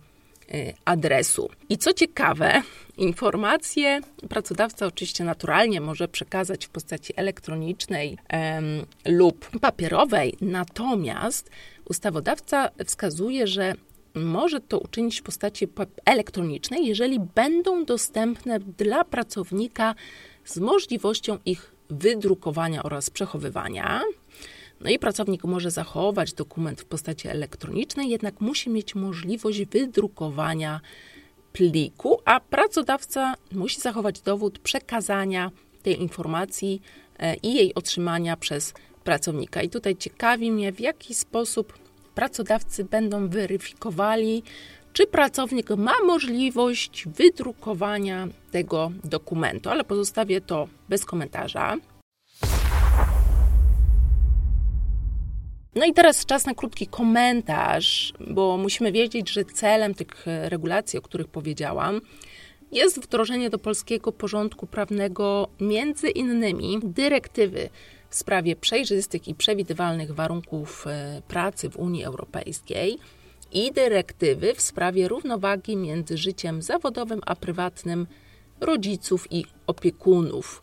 y, 0.55 0.75
adresu. 0.85 1.51
I 1.69 1.79
co 1.79 1.92
ciekawe, 1.92 2.62
informacje 2.97 4.01
pracodawca 4.29 4.87
oczywiście 4.87 5.25
naturalnie 5.25 5.81
może 5.81 6.09
przekazać 6.09 6.66
w 6.66 6.69
postaci 6.69 7.12
elektronicznej 7.16 8.19
em, 8.29 8.64
lub 9.07 9.61
papierowej, 9.61 10.37
natomiast 10.40 11.50
ustawodawca 11.85 12.71
wskazuje, 12.87 13.46
że 13.46 13.75
może 14.17 14.60
to 14.60 14.79
uczynić 14.79 15.21
w 15.21 15.23
postaci 15.23 15.69
elektronicznej, 16.04 16.87
jeżeli 16.87 17.21
będą 17.21 17.85
dostępne 17.85 18.60
dla 18.60 19.04
pracownika 19.04 19.94
z 20.44 20.58
możliwością 20.58 21.38
ich 21.44 21.75
wydrukowania 21.90 22.83
oraz 22.83 23.10
przechowywania. 23.10 24.02
No 24.81 24.90
i 24.90 24.98
pracownik 24.98 25.44
może 25.44 25.71
zachować 25.71 26.33
dokument 26.33 26.81
w 26.81 26.85
postaci 26.85 27.29
elektronicznej, 27.29 28.08
jednak 28.08 28.40
musi 28.40 28.71
mieć 28.71 28.94
możliwość 28.94 29.64
wydrukowania 29.64 30.81
pliku, 31.52 32.21
a 32.25 32.40
pracodawca 32.40 33.35
musi 33.52 33.81
zachować 33.81 34.21
dowód 34.21 34.58
przekazania 34.58 35.50
tej 35.83 36.00
informacji 36.02 36.83
e, 37.19 37.37
i 37.37 37.54
jej 37.54 37.75
otrzymania 37.75 38.37
przez 38.37 38.75
pracownika. 39.04 39.62
I 39.62 39.69
tutaj 39.69 39.96
ciekawi 39.96 40.52
mnie, 40.52 40.73
w 40.73 40.81
jaki 40.81 41.14
sposób 41.14 41.85
pracodawcy 42.17 42.85
będą 42.85 43.29
weryfikowali, 43.29 44.42
czy 44.92 45.06
pracownik 45.06 45.71
ma 45.71 45.92
możliwość 46.06 47.04
wydrukowania 47.06 48.29
tego 48.50 48.92
dokumentu, 49.04 49.71
ale 49.71 49.85
pozostawię 49.85 50.40
to 50.40 50.69
bez 50.88 51.04
komentarza. 51.04 51.77
No 55.75 55.87
i 55.87 55.92
teraz 55.92 56.27
czas 56.27 56.46
na 56.46 56.54
krótki 56.54 56.87
komentarz, 56.87 58.12
bo 58.21 58.56
musimy 58.56 58.92
wiedzieć, 58.92 59.31
że 59.31 59.44
celem 59.44 59.94
tych 59.94 60.27
regulacji, 60.27 60.98
o 60.98 61.02
których 61.02 61.29
powiedziałam, 61.29 62.00
jest 62.73 63.00
wdrożenie 63.00 63.50
do 63.50 63.58
polskiego 63.58 64.12
porządku 64.12 64.67
prawnego 64.67 65.48
między 65.60 66.08
innymi 66.08 66.81
dyrektywy 66.85 67.69
w 68.11 68.15
sprawie 68.15 68.57
przejrzystych 68.57 69.29
i 69.29 69.35
przewidywalnych 69.35 70.15
warunków 70.15 70.87
e, 70.87 71.23
pracy 71.29 71.71
w 71.71 71.77
Unii 71.77 72.04
Europejskiej 72.04 72.98
i 73.52 73.73
dyrektywy 73.73 74.54
w 74.54 74.61
sprawie 74.61 75.09
równowagi 75.09 75.77
między 75.77 76.19
życiem 76.19 76.63
zawodowym 76.63 77.21
a 77.27 77.37
prywatnym 77.37 78.07
rodziców 78.61 79.27
i 79.31 79.44
opiekunów. 79.67 80.63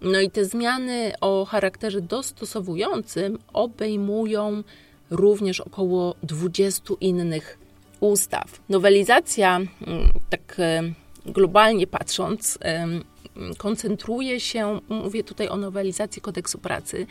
No 0.00 0.20
i 0.20 0.30
te 0.30 0.44
zmiany 0.44 1.12
o 1.20 1.44
charakterze 1.44 2.00
dostosowującym 2.00 3.38
obejmują 3.52 4.62
również 5.10 5.60
około 5.60 6.14
20 6.22 6.94
innych 7.00 7.58
ustaw. 8.00 8.60
Nowelizacja, 8.68 9.56
mm, 9.56 9.68
tak 10.30 10.56
e, 10.58 10.82
globalnie 11.26 11.86
patrząc, 11.86 12.58
koncentruje 13.58 14.40
się, 14.40 14.80
mówię 14.88 15.24
tutaj 15.24 15.48
o 15.48 15.56
nowelizacji 15.56 16.22
kodeksu 16.22 16.58
pracy, 16.58 17.06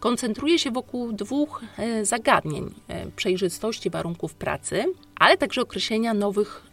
koncentruje 0.00 0.58
się 0.58 0.70
wokół 0.70 1.12
dwóch 1.12 1.62
e, 1.78 2.04
zagadnień: 2.04 2.74
e, 2.88 3.06
przejrzystości 3.10 3.90
warunków 3.90 4.34
pracy, 4.34 4.84
ale 5.16 5.36
także 5.36 5.60
określenia 5.60 6.14
nowych 6.14 6.66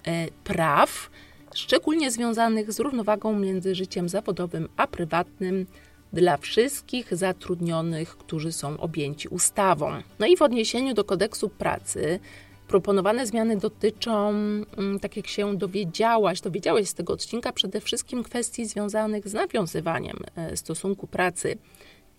praw 0.43 1.10
szczególnie 1.54 2.12
związanych 2.12 2.72
z 2.72 2.80
równowagą 2.80 3.39
między 3.39 3.76
życiem 3.76 4.10
zawodowym 4.10 4.70
a 4.78 4.88
prywatnym 4.88 5.66
dla 6.14 6.38
wszystkich 6.38 7.16
zatrudnionych, 7.16 8.18
którzy 8.18 8.52
są 8.52 8.80
objęci 8.80 9.28
ustawą. 9.28 9.91
No 10.20 10.28
i 10.28 10.38
w 10.38 10.41
odniesieniu 10.41 10.93
do 10.93 11.04
kodeksu 11.04 11.50
pracy 11.50 12.20
proponowane 12.68 13.28
zmiany 13.28 13.57
dotyczą, 13.57 14.30
mm, 14.30 14.99
tak 15.01 15.18
jak 15.18 15.28
się 15.28 15.57
dowiedziałaś, 15.57 16.41
dowiedziałeś 16.41 16.89
z 16.89 16.93
tego 16.93 17.13
odcinka, 17.13 17.51
przede 17.51 17.82
wszystkim 17.82 18.24
kwestii 18.24 18.65
związanych 18.65 19.28
z 19.28 19.34
nawiązywaniem 19.34 20.18
e, 20.36 20.57
stosunku 20.57 21.07
pracy 21.07 21.57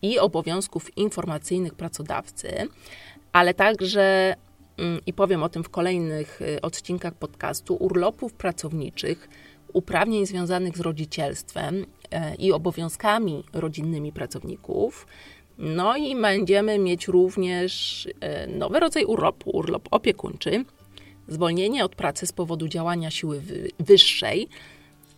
i 0.03 0.18
obowiązków 0.18 0.96
informacyjnych 0.96 1.74
pracodawcy, 1.74 2.68
ale 3.32 3.55
także 3.55 4.34
Mm, 4.78 5.01
i 5.07 5.12
powiem 5.12 5.42
o 5.42 5.49
tym 5.49 5.64
w 5.64 5.68
kolejnych 5.68 6.42
y, 6.42 6.61
odcinkach 6.61 7.14
podcastu, 7.14 7.76
urlopów 7.80 8.32
pracowniczych, 8.32 9.28
uprawnień 9.72 10.26
związanych 10.26 10.76
z 10.76 10.80
rodzicielstwem 10.80 11.86
e, 12.11 12.34
i 12.34 12.53
obowiązkami 12.53 13.44
rodzinnymi 13.53 14.12
pracowników. 14.12 15.07
No 15.59 15.96
i 15.96 16.16
będziemy 16.16 16.78
mieć 16.78 17.09
również 17.09 18.06
e, 18.20 18.46
nowy 18.46 18.80
rodzaj 18.80 19.04
urlopu, 19.04 19.50
urlop 19.50 19.88
opiekuńczy, 19.90 20.64
zwolnienie 21.28 21.84
od 21.84 21.94
pracy 21.94 22.26
z 22.26 22.32
powodu 22.32 22.68
działania 22.68 23.11
siły 23.11 23.42
wyższej 23.78 24.48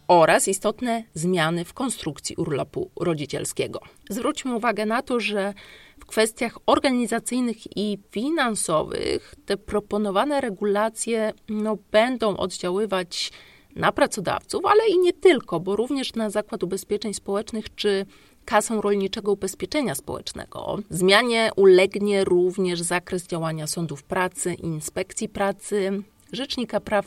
oraz 0.09 0.49
istotne 0.49 1.05
zmiany 1.15 1.65
w 1.65 1.75
konstrukcji 1.75 2.37
urlopu 2.37 2.91
rodzicielskiego. 3.01 3.81
Zwróćmy 4.11 4.55
uwagę 4.55 4.87
na 4.87 5.03
to, 5.03 5.21
że 5.21 5.55
w 6.01 6.07
kwestiach 6.07 6.59
organizacyjnych 6.67 7.77
i 7.77 7.99
finansowych 8.11 9.35
te 9.47 9.57
proponowane 9.57 10.41
regulacje 10.41 11.33
no, 11.49 11.79
będą 11.91 12.37
oddziaływać 12.37 13.33
na 13.77 13.93
pracodawców, 13.93 14.65
ale 14.65 14.89
i 14.89 14.99
nie 14.99 15.13
tylko, 15.13 15.61
bo 15.61 15.77
również 15.77 16.15
na 16.15 16.31
Zakład 16.31 16.63
Ubezpieczeń 16.63 17.15
Społecznych 17.15 17.75
czy 17.75 18.07
Kasę 18.45 18.81
Rolniczego 18.83 19.33
Ubezpieczenia 19.33 19.95
Społecznego. 19.95 20.79
Zmianie 20.91 21.51
ulegnie 21.57 22.25
również 22.25 22.81
zakres 22.81 23.27
działania 23.27 23.67
sądów 23.67 24.03
pracy, 24.03 24.55
inspekcji 24.55 25.29
pracy, 25.29 26.03
Rzecznika 26.33 26.81
Praw 26.81 27.07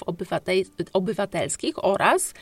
Obywatelskich 0.93 1.85
oraz 1.85 2.33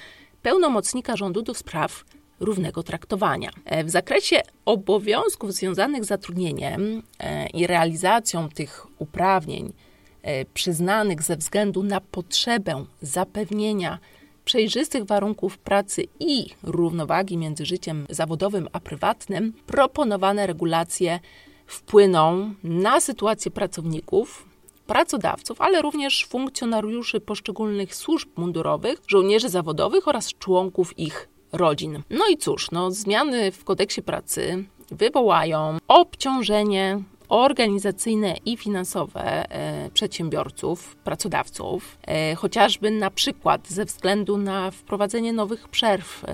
pełnomocnika 0.41 1.15
rządu 1.15 1.41
do 1.41 1.53
spraw 1.53 2.05
równego 2.39 2.83
traktowania. 2.83 3.49
W 3.83 3.89
zakresie 3.89 4.41
obowiązków 4.65 5.53
związanych 5.53 6.05
z 6.05 6.07
zatrudnieniem 6.07 7.03
e, 7.19 7.47
i 7.47 7.67
realizacją 7.67 8.49
tych 8.49 8.87
uprawnień 8.99 9.73
e, 10.21 10.45
przyznanych 10.45 11.23
ze 11.23 11.37
względu 11.37 11.83
na 11.83 12.01
potrzebę 12.01 12.85
zapewnienia 13.01 13.99
przejrzystych 14.45 15.05
warunków 15.05 15.57
pracy 15.57 16.03
i 16.19 16.45
równowagi 16.63 17.37
między 17.37 17.65
życiem 17.65 18.05
zawodowym 18.09 18.67
a 18.73 18.79
prywatnym, 18.79 19.53
proponowane 19.67 20.47
regulacje 20.47 21.19
wpłyną 21.67 22.53
na 22.63 22.99
sytuację 22.99 23.51
pracowników, 23.51 24.45
pracodawców, 24.87 25.61
ale 25.61 25.81
również 25.81 26.25
funkcjonariuszy 26.25 27.19
poszczególnych 27.19 27.95
służb 27.95 28.29
mundurowych, 28.35 29.01
żołnierzy 29.07 29.49
zawodowych 29.49 30.07
oraz 30.07 30.33
członków 30.33 30.99
ich 30.99 31.29
rodzin. 31.51 32.01
No 32.09 32.27
i 32.27 32.37
cóż, 32.37 32.71
no, 32.71 32.91
zmiany 32.91 33.51
w 33.51 33.63
kodeksie 33.63 34.01
pracy 34.01 34.63
wywołają 34.91 35.77
obciążenie 35.87 37.03
organizacyjne 37.31 38.35
i 38.45 38.57
finansowe 38.57 39.51
e, 39.51 39.89
przedsiębiorców, 39.89 40.95
pracodawców, 40.95 41.97
e, 42.07 42.35
chociażby 42.35 42.91
na 42.91 43.11
przykład 43.11 43.69
ze 43.69 43.85
względu 43.85 44.37
na 44.37 44.71
wprowadzenie 44.71 45.33
nowych 45.33 45.67
przerw 45.67 46.23
e, 46.23 46.27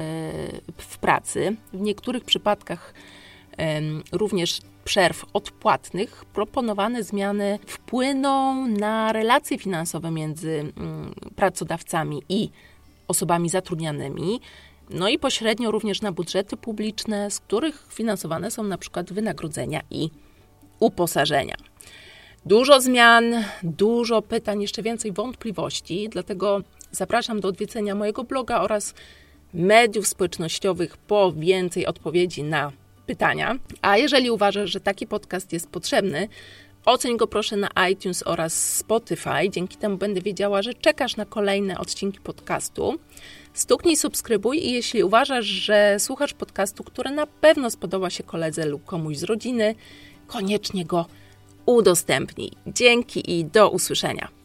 w 0.77 0.97
pracy. 0.97 1.55
W 1.73 1.81
niektórych 1.81 2.23
przypadkach 2.23 2.93
również 4.11 4.61
przerw 4.83 5.25
odpłatnych, 5.33 6.25
proponowane 6.25 7.03
zmiany 7.03 7.59
wpłyną 7.67 8.67
na 8.67 9.13
relacje 9.13 9.57
finansowe 9.57 10.11
między 10.11 10.73
mm, 10.77 11.13
pracodawcami 11.35 12.23
i 12.29 12.49
osobami 13.07 13.49
zatrudnianymi, 13.49 14.41
no 14.89 15.09
i 15.09 15.19
pośrednio 15.19 15.71
również 15.71 16.01
na 16.01 16.11
budżety 16.11 16.57
publiczne, 16.57 17.31
z 17.31 17.39
których 17.39 17.87
finansowane 17.89 18.51
są 18.51 18.63
na 18.63 18.77
przykład 18.77 19.13
wynagrodzenia 19.13 19.81
i 19.91 20.09
uposażenia. 20.79 21.55
Dużo 22.45 22.81
zmian, 22.81 23.43
dużo 23.63 24.21
pytań, 24.21 24.61
jeszcze 24.61 24.83
więcej 24.83 25.11
wątpliwości, 25.11 26.09
dlatego 26.09 26.61
zapraszam 26.91 27.39
do 27.39 27.47
odwiedzenia 27.47 27.95
mojego 27.95 28.23
bloga 28.23 28.61
oraz 28.61 28.93
mediów 29.53 30.07
społecznościowych 30.07 30.97
po 30.97 31.31
więcej 31.31 31.85
odpowiedzi 31.85 32.43
na 32.43 32.71
pytania. 33.05 33.55
A 33.81 33.97
jeżeli 33.97 34.31
uważasz, 34.31 34.69
że 34.71 34.79
taki 34.79 35.07
podcast 35.07 35.53
jest 35.53 35.69
potrzebny, 35.69 36.27
oceń 36.85 37.17
go 37.17 37.27
proszę 37.27 37.57
na 37.57 37.69
iTunes 37.91 38.23
oraz 38.27 38.77
Spotify. 38.77 39.49
Dzięki 39.49 39.77
temu 39.77 39.97
będę 39.97 40.21
wiedziała, 40.21 40.61
że 40.61 40.73
czekasz 40.73 41.15
na 41.15 41.25
kolejne 41.25 41.77
odcinki 41.77 42.19
podcastu. 42.19 42.99
Stuknij 43.53 43.97
subskrybuj 43.97 44.57
i 44.57 44.71
jeśli 44.71 45.03
uważasz, 45.03 45.45
że 45.45 45.95
słuchasz 45.99 46.33
podcastu, 46.33 46.83
który 46.83 47.11
na 47.11 47.27
pewno 47.27 47.69
spodoba 47.69 48.09
się 48.09 48.23
koledze 48.23 48.65
lub 48.65 48.85
komuś 48.85 49.17
z 49.17 49.23
rodziny, 49.23 49.75
koniecznie 50.27 50.85
go 50.85 51.05
udostępnij. 51.65 52.51
Dzięki 52.67 53.39
i 53.39 53.45
do 53.45 53.69
usłyszenia. 53.69 54.36